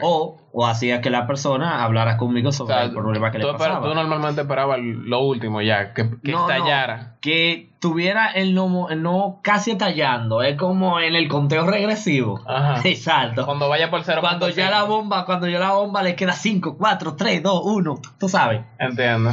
[0.03, 3.45] O, o hacía que la persona hablara conmigo O sobre sea, el problema que le
[3.53, 3.87] pasaba.
[3.87, 6.51] tú normalmente esperabas lo último ya, que, que No, no.
[6.51, 7.17] estallara.
[7.21, 12.41] que tuviera el no, no casi estallando, es como en el conteo regresivo.
[12.47, 12.81] Ajá.
[12.89, 13.45] Exacto.
[13.45, 14.23] Cuando vaya por cero.
[14.23, 17.95] Cuando ya la bomba, cuando ya la bomba le queda 5, 4, 3, 2, 1,
[18.19, 18.63] tú sabes.
[18.79, 19.33] Entiendo.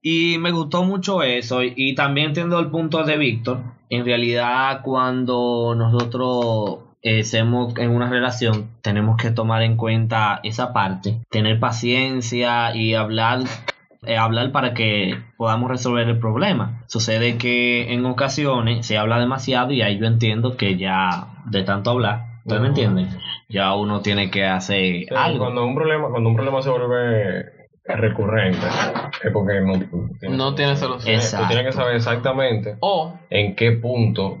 [0.00, 3.60] Y me gustó mucho eso y, y también entiendo el punto de Víctor.
[3.90, 11.20] En realidad cuando nosotros estemos en una relación tenemos que tomar en cuenta esa parte,
[11.30, 13.40] tener paciencia y hablar
[14.04, 16.82] eh, hablar para que podamos resolver el problema.
[16.88, 21.90] Sucede que en ocasiones se habla demasiado y ahí yo entiendo que ya de tanto
[21.90, 23.08] hablar, ¿ustedes me entienden?
[23.48, 25.44] Ya uno tiene que hacer Sí, algo.
[25.44, 27.44] Cuando un problema, cuando un problema se vuelve
[27.84, 28.66] recurrente,
[29.22, 31.20] es porque no, No tiene solución.
[31.20, 34.38] Tú tienes que saber exactamente O, en qué punto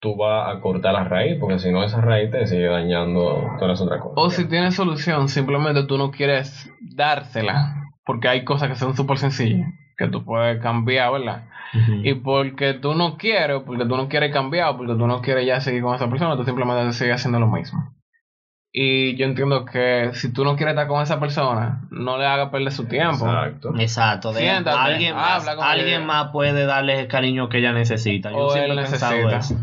[0.00, 3.68] tú vas a cortar la raíz, porque si no esa raíz te sigue dañando todas
[3.68, 4.14] las otras cosas.
[4.16, 7.74] o si tiene solución, simplemente tú no quieres dársela.
[8.04, 9.68] Porque hay cosas que son súper sencillas.
[9.98, 11.44] Que tú puedes cambiar, ¿verdad?
[12.04, 15.60] Y porque tú no quieres, porque tú no quieres cambiar, porque tú no quieres ya
[15.60, 17.92] seguir con esa persona, tú simplemente sigues haciendo lo mismo.
[18.72, 22.50] Y yo entiendo que si tú no quieres estar con esa persona, no le hagas
[22.50, 23.26] perder su tiempo.
[23.26, 23.72] Exacto.
[23.78, 26.06] Exacto, de Siéntate, alguien más, habla con alguien ella.
[26.06, 28.30] más puede darle el cariño que ella necesita.
[28.30, 29.38] Yo O siempre él he pensado necesita.
[29.38, 29.56] eso.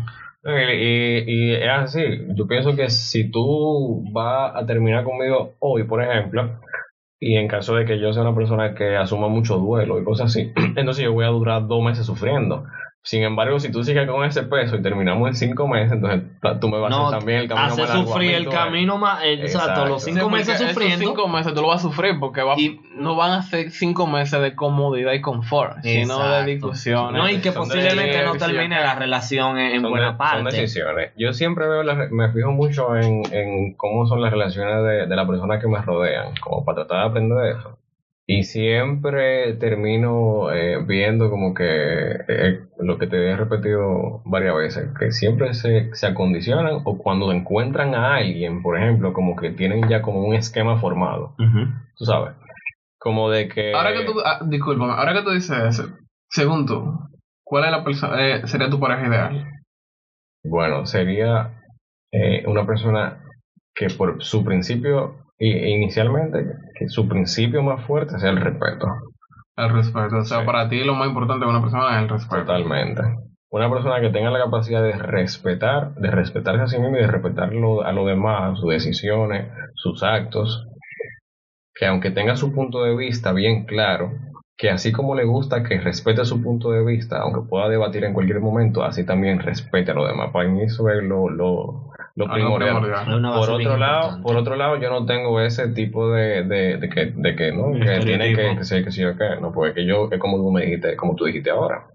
[0.46, 2.00] Y, y- es así.
[2.34, 6.60] Yo pienso que si tú vas a terminar conmigo hoy, por ejemplo,
[7.20, 10.28] y en caso de que yo sea una persona que asuma mucho duelo y cosas
[10.28, 12.64] así, entonces yo voy a durar dos meses sufriendo.
[13.08, 16.22] Sin embargo, si tú sigues con ese peso y terminamos en cinco meses, entonces
[16.60, 18.98] tú me vas a No, hacer también el camino hace más largo sufrir el camino
[18.98, 19.86] más, eh, exacto, Exacto.
[19.86, 20.98] los cinco meses esos sufriendo.
[21.06, 24.08] cinco meses tú lo vas a sufrir porque va, Y- no van a ser cinco
[24.08, 27.12] meses de comodidad y confort, sino de discusiones.
[27.22, 30.56] No, y que posiblemente no termine la relación en, Son buena de- son parte.
[30.56, 31.12] decisiones.
[31.16, 35.14] Yo siempre veo, las me fijo mucho en, en cómo son las relaciones de, de
[35.16, 37.78] las personas que me rodean, como para tratar de aprender de eso.
[38.28, 44.88] Y siempre termino eh, viendo como que eh, lo que te he repetido varias veces,
[44.98, 49.88] que siempre se, se acondicionan o cuando encuentran a alguien, por ejemplo, como que tienen
[49.88, 51.36] ya como un esquema formado,
[51.96, 52.34] tú sabes.
[52.98, 53.72] Como de que...
[53.72, 55.88] Ahora que tú, ah, discúlpame, ahora que tú dices eso,
[56.28, 56.98] según tú,
[57.44, 59.50] ¿cuál es la persona, eh, sería tu pareja ideal?
[60.42, 61.62] Bueno, sería
[62.10, 63.22] eh, una persona
[63.72, 66.46] que por su principio, inicialmente,
[66.78, 68.86] que su principio más fuerte sea el respeto.
[69.56, 70.18] El respeto.
[70.18, 70.46] O sea, Sí.
[70.46, 72.44] para ti lo más importante de una persona es el respeto.
[72.44, 73.02] Totalmente.
[73.50, 77.06] Una persona que tenga la capacidad de respetar, de respetarse a sí mismo y de
[77.06, 80.66] respetar lo- a los demás, sus decisiones, sus actos,
[81.74, 84.12] que aunque tenga su punto de vista bien claro,
[84.58, 88.14] que así como le gusta que respete su punto de vista, aunque pueda debatir en
[88.14, 90.30] cualquier momento, así también respete a los demás.
[90.32, 92.74] Para mí eso es lo, lo, lo Ah, no, primordial.
[93.34, 94.22] Por otro lado, importante.
[94.22, 97.72] por otro lado, yo no tengo ese tipo de, de, de que, de que no,
[97.72, 100.50] que tiene que, que ser que sí o que no, porque yo es como tú
[100.50, 101.86] me dijiste, como tú dijiste ahora.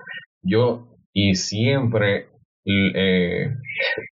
[0.43, 2.27] Yo y siempre
[2.65, 3.55] eh,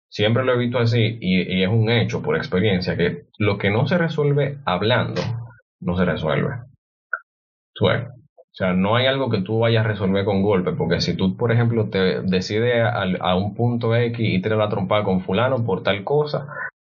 [0.09, 3.71] siempre lo he visto así y, y es un hecho por experiencia que lo que
[3.71, 5.21] no se resuelve hablando
[5.81, 6.57] no se resuelve.
[7.75, 8.03] Tú ves.
[8.51, 11.36] O sea, no hay algo que tú vayas a resolver con golpe, porque si tú,
[11.36, 12.82] por ejemplo, te decides
[13.20, 16.49] a, un punto X y te la trompada con fulano por tal cosa,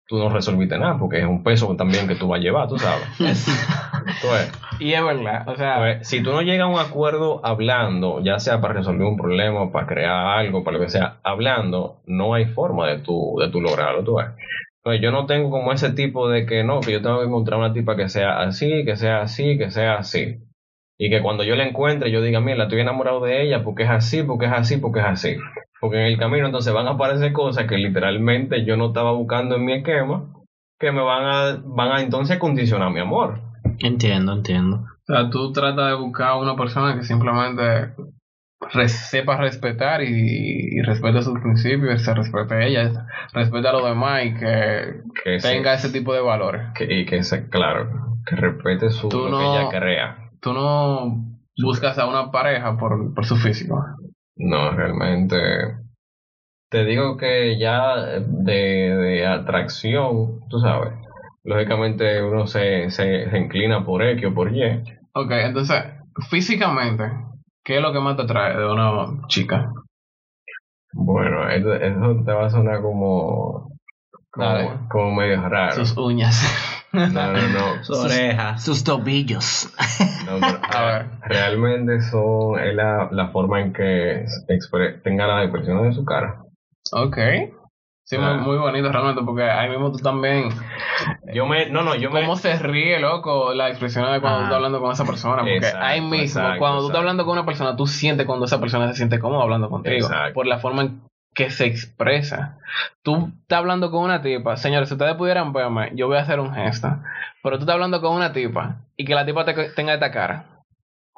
[0.07, 2.77] tú no resolviste nada, porque es un peso también que tú vas a llevar, tú
[2.77, 3.07] sabes.
[3.19, 4.51] Ves.
[4.79, 8.39] Y es verdad, o sea, Pues, si tú no llegas a un acuerdo hablando, ya
[8.39, 12.45] sea para resolver un problema, para crear algo, para lo que sea, hablando, no hay
[12.45, 14.27] forma de tú, de tú lograrlo, tú ves.
[14.81, 17.57] Pues yo no tengo como ese tipo de que no, que yo tengo que encontrar
[17.57, 20.39] una tipa que sea así, que sea así, que sea así.
[21.05, 23.89] Y que cuando yo la encuentre, yo diga, mira, estoy enamorado de ella porque es
[23.89, 25.35] así, porque es así, porque es así.
[25.81, 29.55] Porque en el camino entonces van a aparecer cosas que literalmente yo no estaba buscando
[29.55, 30.23] en mi esquema,
[30.79, 33.39] que me van a, van a entonces condicionar mi amor.
[33.79, 34.77] Entiendo, entiendo.
[34.77, 37.93] O sea, tú tratas de buscar a una persona que simplemente
[38.73, 40.07] res- sepa respetar y,
[40.77, 45.39] y respete sus principios, se respete a ella, respete a los demás y que Que
[45.41, 46.61] se- tenga ese tipo de valores.
[46.75, 47.89] que, y que se, claro,
[48.25, 50.17] que respete su, Tú lo que no- ella crea.
[50.43, 51.23] Tú no
[51.57, 53.81] buscas a una pareja por, por su físico.
[54.35, 55.37] No, realmente.
[56.69, 60.93] Te digo que ya de, de atracción, tú sabes,
[61.45, 64.83] lógicamente uno se, se, se inclina por X o por Y.
[65.13, 65.81] Ok, entonces,
[66.29, 67.09] físicamente,
[67.63, 69.71] ¿qué es lo que más te atrae de una chica?
[70.91, 73.71] Bueno, eso, eso te va a sonar como,
[74.35, 74.65] Dale.
[74.65, 75.73] como, como medio raro.
[75.73, 76.72] Sus uñas.
[76.93, 77.83] No, no, no.
[77.83, 78.63] Sus orejas.
[78.63, 79.69] Sus tobillos.
[80.25, 81.05] no, pero A ver.
[81.23, 86.43] Realmente son, es la, la forma en que expre- tenga las expresiones de su cara.
[86.91, 87.17] ok.
[88.05, 88.33] Sí, Ah.
[88.35, 90.49] muy, muy bonito realmente, porque ahí mismo tú también.
[91.33, 93.53] Yo me, no, no, yo me, ¿Cómo se ríe, loco?
[93.53, 94.39] La expresión de cuando Ah.
[94.39, 95.37] tú estás hablando con esa persona.
[95.37, 96.99] Porque Exacto, ahí mismo, exacto, cuando tú estás exacto.
[96.99, 99.95] hablando con una persona, tú sientes cuando esa persona se siente cómoda hablando contigo.
[100.05, 100.33] Exacto.
[100.33, 101.01] Por la forma en
[101.33, 102.57] que se expresa.
[103.01, 104.55] Tú estás hablando con una tipa.
[104.57, 106.89] Señores, si ustedes pudieran verme, yo voy a hacer un gesto.
[107.41, 110.45] Pero tú estás hablando con una tipa y que la tipa te, tenga esta cara.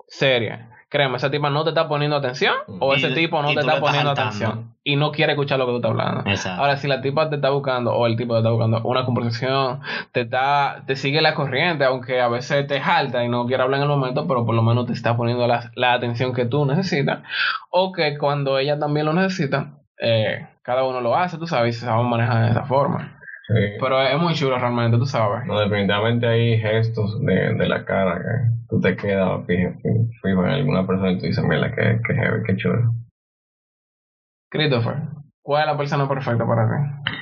[0.08, 0.70] Seria.
[0.88, 3.80] Créeme, esa tipa no te está poniendo atención o Y- ese tipo no te está
[3.80, 4.22] poniendo saltando.
[4.46, 6.30] atención y no quiere escuchar lo que tú estás hablando.
[6.30, 6.62] Exacto.
[6.62, 9.82] Ahora, si la tipa te está buscando o el tipo te está buscando una conversación,
[10.14, 13.80] te está, te sigue la corriente, aunque a veces te jalta y no quiere hablar
[13.80, 16.66] en el momento, pero por lo menos te está poniendo la, la atención que tú
[16.68, 17.24] necesitas,
[17.72, 21.80] o que cuando ella también lo necesita, eh, cada uno lo hace, tú sabes, y
[21.80, 23.20] se sabe manejar de esa forma.
[23.48, 23.54] Sí.
[23.80, 25.46] Pero es muy chulo realmente, tú sabes.
[25.46, 29.72] No, definitivamente hay gestos de, de la cara que tú te quedas fijo,
[30.24, 32.94] fijo en alguna persona y tú dices, mira, qué, qué heavy, qué chulo.
[34.50, 34.96] Christopher,
[35.44, 37.14] ¿cuál es la persona perfecta para ti?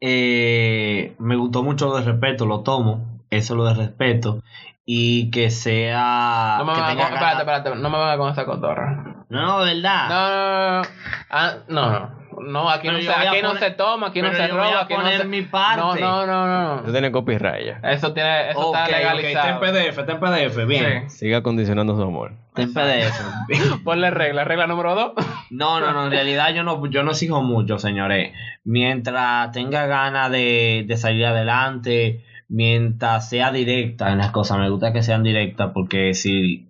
[0.00, 3.22] Eh, me gustó mucho lo de respeto, lo tomo.
[3.30, 4.42] Eso lo de respeto.
[4.90, 6.56] Y que sea.
[6.60, 9.04] No me que vengas tenga con, espérate, espérate, no me vengas con esa cotorra.
[9.28, 10.08] No, no, de verdad.
[10.08, 10.88] No, no, no, no.
[11.28, 12.18] Ah, no, no.
[12.40, 14.78] No, aquí, no se, a aquí no se toma, aquí no se yo voy roba,
[14.78, 15.24] a aquí no poner se...
[15.26, 16.00] mi parte.
[16.00, 16.92] No, no, no, Eso no.
[16.92, 17.84] tiene copyright.
[17.84, 19.48] Eso, tiene, eso Ok, está legalizado.
[19.48, 21.10] está en PDF, está en PDF, bien.
[21.10, 21.18] Sí.
[21.18, 22.32] Siga condicionando su amor.
[22.56, 23.82] Está en PDF.
[23.84, 25.12] Ponle regla, regla número dos.
[25.50, 28.32] No, no, no, en realidad yo no, yo no exijo mucho, señores.
[28.64, 34.92] Mientras tenga ganas de, de salir adelante, mientras sea directa en las cosas, me gusta
[34.92, 36.64] que sean directas porque si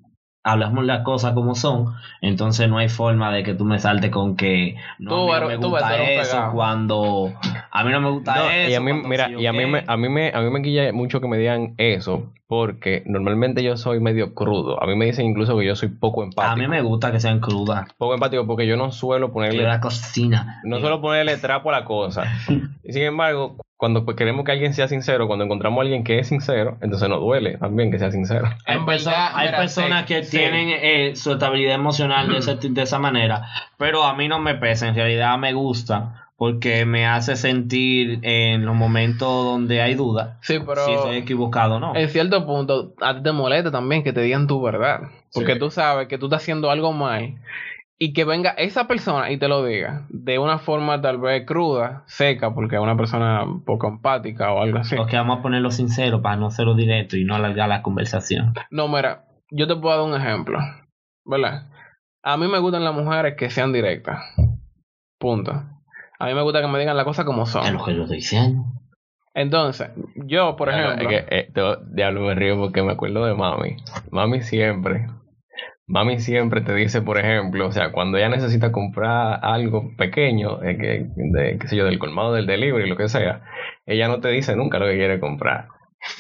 [0.44, 4.34] hablamos las cosas como son, entonces no hay forma de que tú me saltes con
[4.36, 6.52] que no Tú a mí no eres- me gusta eso pegado.
[6.52, 7.32] cuando
[7.70, 8.70] a mí no me gusta No, eso.
[8.70, 10.90] y a mí, mira, y a mí, me, a, mí me, a mí me quilla
[10.92, 14.82] mucho que me digan eso, porque normalmente yo soy medio crudo.
[14.82, 16.50] A mí me dicen incluso que yo soy poco empático.
[16.52, 17.86] a mí me gusta que sean crudas.
[17.98, 20.60] Poco empático porque yo no suelo ponerle la cocina.
[20.64, 22.24] no suelo ponerle trapo a la cosa.
[22.82, 26.18] Y sin embargo, cuando pues, queremos que alguien sea sincero, cuando encontramos a alguien que
[26.18, 28.46] es sincero, entonces nos duele también que sea sincero.
[28.66, 30.36] Hay, En perso- verdad, hay mira, personas sí, que sí.
[30.36, 33.46] tienen eh, su estabilidad emocional de, ese- de esa manera,
[33.78, 38.64] pero a mí no me pesa, en realidad me gusta porque me hace sentir en
[38.64, 41.96] los momentos donde hay duda Sí, pero si estoy equivocado o no.
[41.96, 45.00] en cierto punto a ti te molesta también que te digan tu verdad.
[45.34, 45.58] Porque Sí.
[45.58, 47.34] tú sabes que tú estás haciendo algo mal
[48.00, 52.04] y que venga esa persona y te lo diga de una forma tal vez cruda,
[52.06, 54.96] seca, porque es una persona poco empática o algo así.
[54.96, 58.54] Ok, vamos a ponerlo sincero para no hacerlo directo y no alargar la conversación.
[58.70, 60.58] No, mira, yo te puedo dar un ejemplo,
[61.24, 61.66] ¿verdad?
[62.22, 64.20] A mí me gustan las mujeres que sean directas.
[65.18, 65.52] Punto.
[66.20, 67.72] A mí me gusta que me digan las cosas como Es son.
[67.74, 68.64] lo que yo estoy diciendo.
[69.34, 73.34] Entonces, yo, por ejemplo, es que, eh, te- diablo, me río porque me acuerdo de
[73.34, 73.76] mami.
[74.10, 75.06] Mami siempre.
[75.88, 80.76] Mami siempre te dice, por ejemplo, o sea, cuando ella necesita comprar algo pequeño, eh,
[80.76, 83.40] que, de, qué sé yo, del colmado del delivery, lo que sea,
[83.86, 85.68] ella no te dice nunca lo que quiere comprar.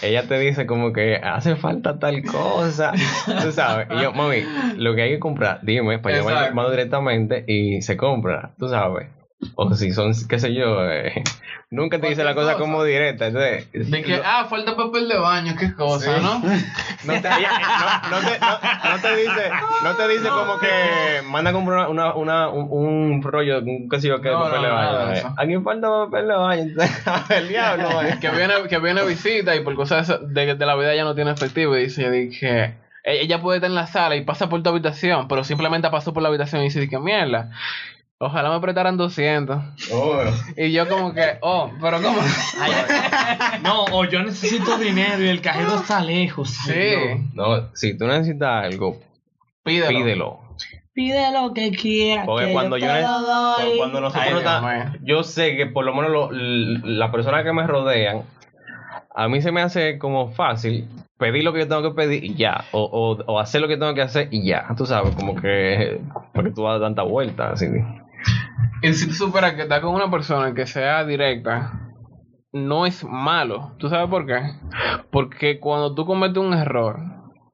[0.02, 2.92] Ella te dice como que hace falta tal cosa,
[3.42, 3.88] tú sabes.
[3.90, 4.42] Y yo, mami,
[4.76, 8.68] lo que hay que comprar, dime, para llevar el colmado directamente y se compra, tú
[8.68, 9.17] sabes.
[9.54, 11.22] O si son, qué sé yo, eh,
[11.70, 13.28] nunca te dice la cosa como directa.
[13.28, 16.22] Entonces, de que, ah, falta papel de baño, qué cosa, Sí.
[16.22, 16.38] ¿no?
[17.04, 19.50] no te, no, no te, no, no te dice,
[19.84, 22.68] no te dice como que manda a comprar una, una, un,
[23.14, 25.12] un rollo, un qué sé yo qué, de No, papel no, de baño.
[25.14, 25.22] eh.
[25.36, 26.62] Aquí falta papel de baño.
[26.62, 28.18] Entonces, el diablo, eh.
[28.20, 31.30] que viene, que viene visita y por cosas de, de la vida ya no tiene
[31.30, 32.74] efectivo y dice, dije,
[33.04, 36.12] e- ella puede estar en la sala y pasa por tu habitación, pero simplemente pasó
[36.12, 37.50] por la habitación y dice, que mierda.
[38.20, 39.60] Ojalá me prestaran 200.
[39.92, 40.20] Oh,
[40.56, 42.18] Y yo como que, oh, pero ¿cómo?
[43.62, 46.50] No, o yo necesito dinero y el cajero está lejos.
[46.50, 46.94] Sí,
[47.34, 48.98] No, si tú necesitas algo,
[49.62, 49.88] pídelo.
[49.88, 50.38] pídelo.
[50.92, 52.26] Pide lo que quieras.
[52.26, 53.78] Porque que cuando yo, te ne- lo doy.
[53.78, 57.64] cuando nosotros Ay, yo sé que por lo menos lo- l- las personas que me
[57.68, 58.22] rodean,
[59.14, 62.34] a mí se me hace como fácil pedir lo que yo tengo que pedir y
[62.34, 62.64] ya.
[62.72, 64.66] O, o, o hacer lo que tengo que hacer y ya.
[64.76, 66.00] Tú sabes, como que.
[66.32, 67.52] Porque tú das tanta vuelta.
[67.52, 67.66] Así.
[68.82, 71.88] Y si tú superas que estás con una persona que sea directa,
[72.52, 73.72] no es malo.
[73.78, 74.40] ¿Tú sabes por qué?
[75.10, 77.00] Porque cuando tú cometes un error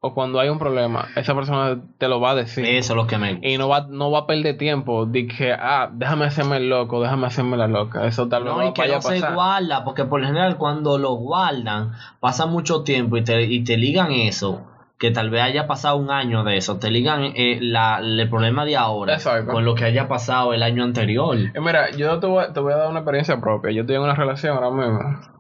[0.01, 2.67] o cuando hay un problema, esa persona te lo va a decir.
[2.67, 3.39] Eso es lo que me.
[3.43, 7.01] Y no va, no va a perder tiempo de que, ah, déjame hacerme el loco,
[7.01, 8.07] déjame hacerme la loca.
[8.07, 10.99] Eso tal vez No, no y que no se guarda, porque por lo general cuando
[10.99, 14.67] lo guardan, pasa mucho tiempo y te, y te ligan eso,
[14.99, 18.65] que tal vez haya pasado un año de eso, te ligan eh, la, el problema
[18.65, 19.53] de ahora Exacto.
[19.53, 21.37] con lo que haya pasado el año anterior.
[21.37, 23.73] Eh, mira, yo te voy, te voy a dar una experiencia propia.
[23.73, 25.35] Yo estoy en una relación ahora mismo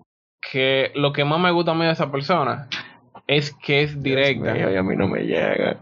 [0.51, 2.69] que lo que más me gusta a mí de esa persona
[3.27, 4.53] es que es directa.
[4.53, 5.79] Dios mío, y a mí no me llega.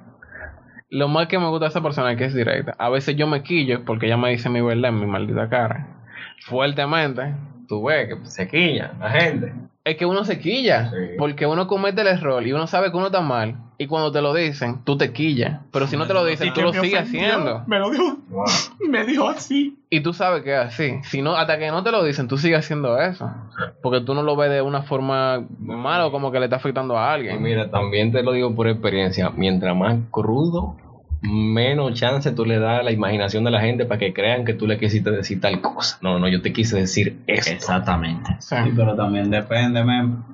[0.89, 2.75] Lo más que me gusta de esa persona es que es directa.
[2.79, 6.05] A veces yo me quillo porque ella me dice mi verdad en mi maldita cara.
[6.45, 7.35] Fuertemente.
[7.67, 9.53] Tú ves que se quilla la gente.
[9.85, 10.91] Es que uno se quilla.
[10.91, 10.97] Sí.
[11.19, 13.57] Porque uno comete el error y uno sabe que uno está mal.
[13.79, 15.61] Y cuando te lo dicen, tú te quillas.
[15.73, 17.65] Pero si no te lo dicen, tú lo sigues haciendo.
[17.67, 18.45] Me lo dijo, Wow.
[18.89, 19.77] me dijo así.
[19.91, 21.01] Y tú sabes que es así.
[21.03, 23.29] Si no, hasta que no te lo dicen, tú sigues haciendo eso.
[23.83, 26.97] Porque tú no lo ves de una forma mala o como que le está afectando
[26.97, 27.43] a Y alguien.
[27.43, 29.31] mira, también te lo digo por experiencia.
[29.37, 30.77] Mientras más crudo,
[31.23, 34.55] menos chance tú le das a la imaginación de la gente para que crean que
[34.55, 35.99] tú le quisiste decir tal cosa.
[36.03, 37.53] No, no, yo te quise decir esto.
[37.53, 38.37] Exactamente.
[38.41, 38.57] Sí.
[38.77, 40.25] Pero también depende, men.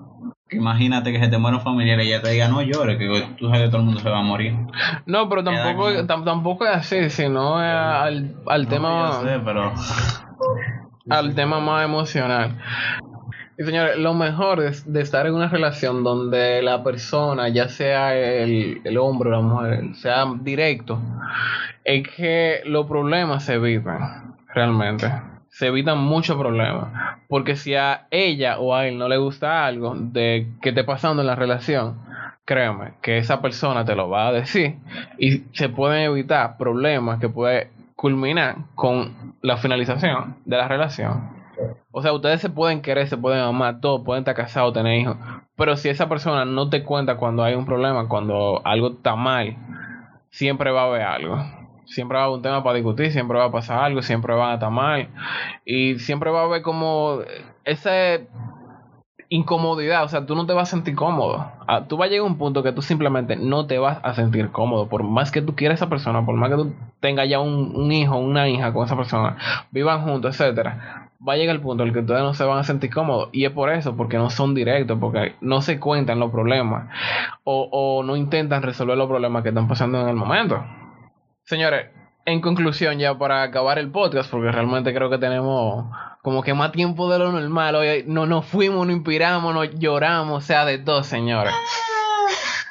[0.50, 3.06] Imagínate que se te muere un familiar y ella te diga, no llores, que
[3.38, 4.54] tú sabes que todo el mundo se va a morir.
[5.04, 8.88] No, pero tampoco, tampoco es así, sino es al, al tema...
[8.88, 9.74] No, yo sé, pero
[11.10, 12.56] al tema más emocional.
[13.58, 18.80] Y señores, lo mejor de, estar en una relación donde la persona, ya sea el,
[18.84, 21.00] el hombre o la mujer, sea directo,
[21.82, 25.10] es que los problemas se evitan, realmente.
[25.48, 27.16] Se evitan muchos problemas.
[27.26, 31.22] Porque si a ella o a él no le gusta algo de que esté pasando
[31.22, 31.98] en la relación,
[32.44, 34.76] créeme que esa persona te lo va a decir
[35.18, 41.37] y se pueden evitar problemas que puede culminar con la finalización de la relación.
[41.90, 45.16] O sea, ustedes se pueden querer, se pueden amar, todos pueden estar casados, tener hijos,
[45.56, 49.56] pero si esa persona no te cuenta cuando hay un problema, cuando algo está mal,
[50.30, 51.38] siempre va a haber algo.
[51.86, 54.50] Siempre va a haber un tema para discutir, siempre va a pasar algo, siempre van
[54.50, 55.08] a estar mal.
[55.64, 57.20] Y siempre va a haber como
[57.64, 58.18] esa
[59.30, 61.50] incomodidad, o sea, tú no te vas a sentir cómodo.
[61.66, 64.14] Ah, Tú vas a llegar a un punto que tú simplemente no te vas a
[64.14, 67.28] sentir cómodo, por más que tú quieras a esa persona, por más que tú tengas
[67.28, 69.36] ya un, un hijo, una hija con esa persona,
[69.70, 71.07] vivan juntos, etcétera.
[71.26, 73.30] Va a llegar el punto en el que ustedes no se van a sentir cómodos.
[73.32, 76.88] Y es por eso, porque no son directos, porque no se cuentan los problemas.
[77.44, 80.64] O, o no intentan resolver los problemas que están pasando en el momento.
[81.44, 81.86] Señores,
[82.24, 85.86] en conclusión, ya para acabar el podcast, porque realmente creo que tenemos
[86.22, 87.74] como que más tiempo de lo normal.
[87.74, 91.54] Hoy no nos fuimos, nos inspiramos, nos lloramos, o sea, de todo, señores.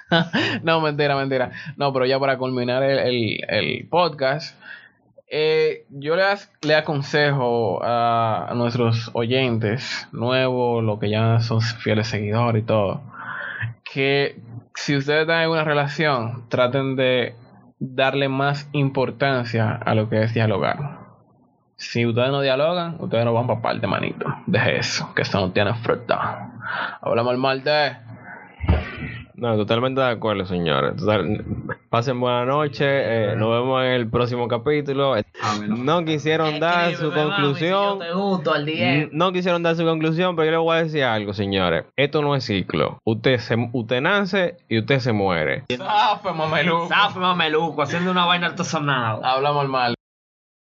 [0.64, 1.52] no, mentira, mentira.
[1.76, 4.58] No, pero ya para culminar el, el- el podcast,
[5.30, 12.08] eh, yo le, as- le aconsejo a, nuestros oyentes nuevos, los que ya son fieles
[12.08, 13.02] seguidores y todo,
[13.84, 14.40] que
[14.76, 17.36] si ustedes están en una relación, traten de
[17.80, 21.00] darle más importancia a lo que es dialogar.
[21.76, 24.26] Si ustedes no dialogan, ustedes no van para parte, manito.
[24.48, 26.52] Deje eso, que eso no tiene fruta.
[27.02, 27.98] Hablamos el martes.
[29.38, 30.96] No, totalmente de acuerdo, señores.
[30.96, 31.44] Total-
[31.90, 32.86] pasen buena noche.
[32.88, 35.14] eh, nos vemos en el próximo capítulo.
[35.68, 38.00] No quisieron dar su conclusión.
[38.00, 39.10] te gusto al 10.
[39.14, 41.86] No quisieron dar su conclusión, pero yo les voy a decir algo, señores.
[41.96, 42.98] Esto no es ciclo.
[43.04, 45.66] Usted, se, usted nace y usted se muere.
[45.78, 46.88] Zafe, mameluco.
[46.88, 49.20] Zafe mameluco, haciendo una vaina artesanal.
[49.24, 49.97] Hablamos martes.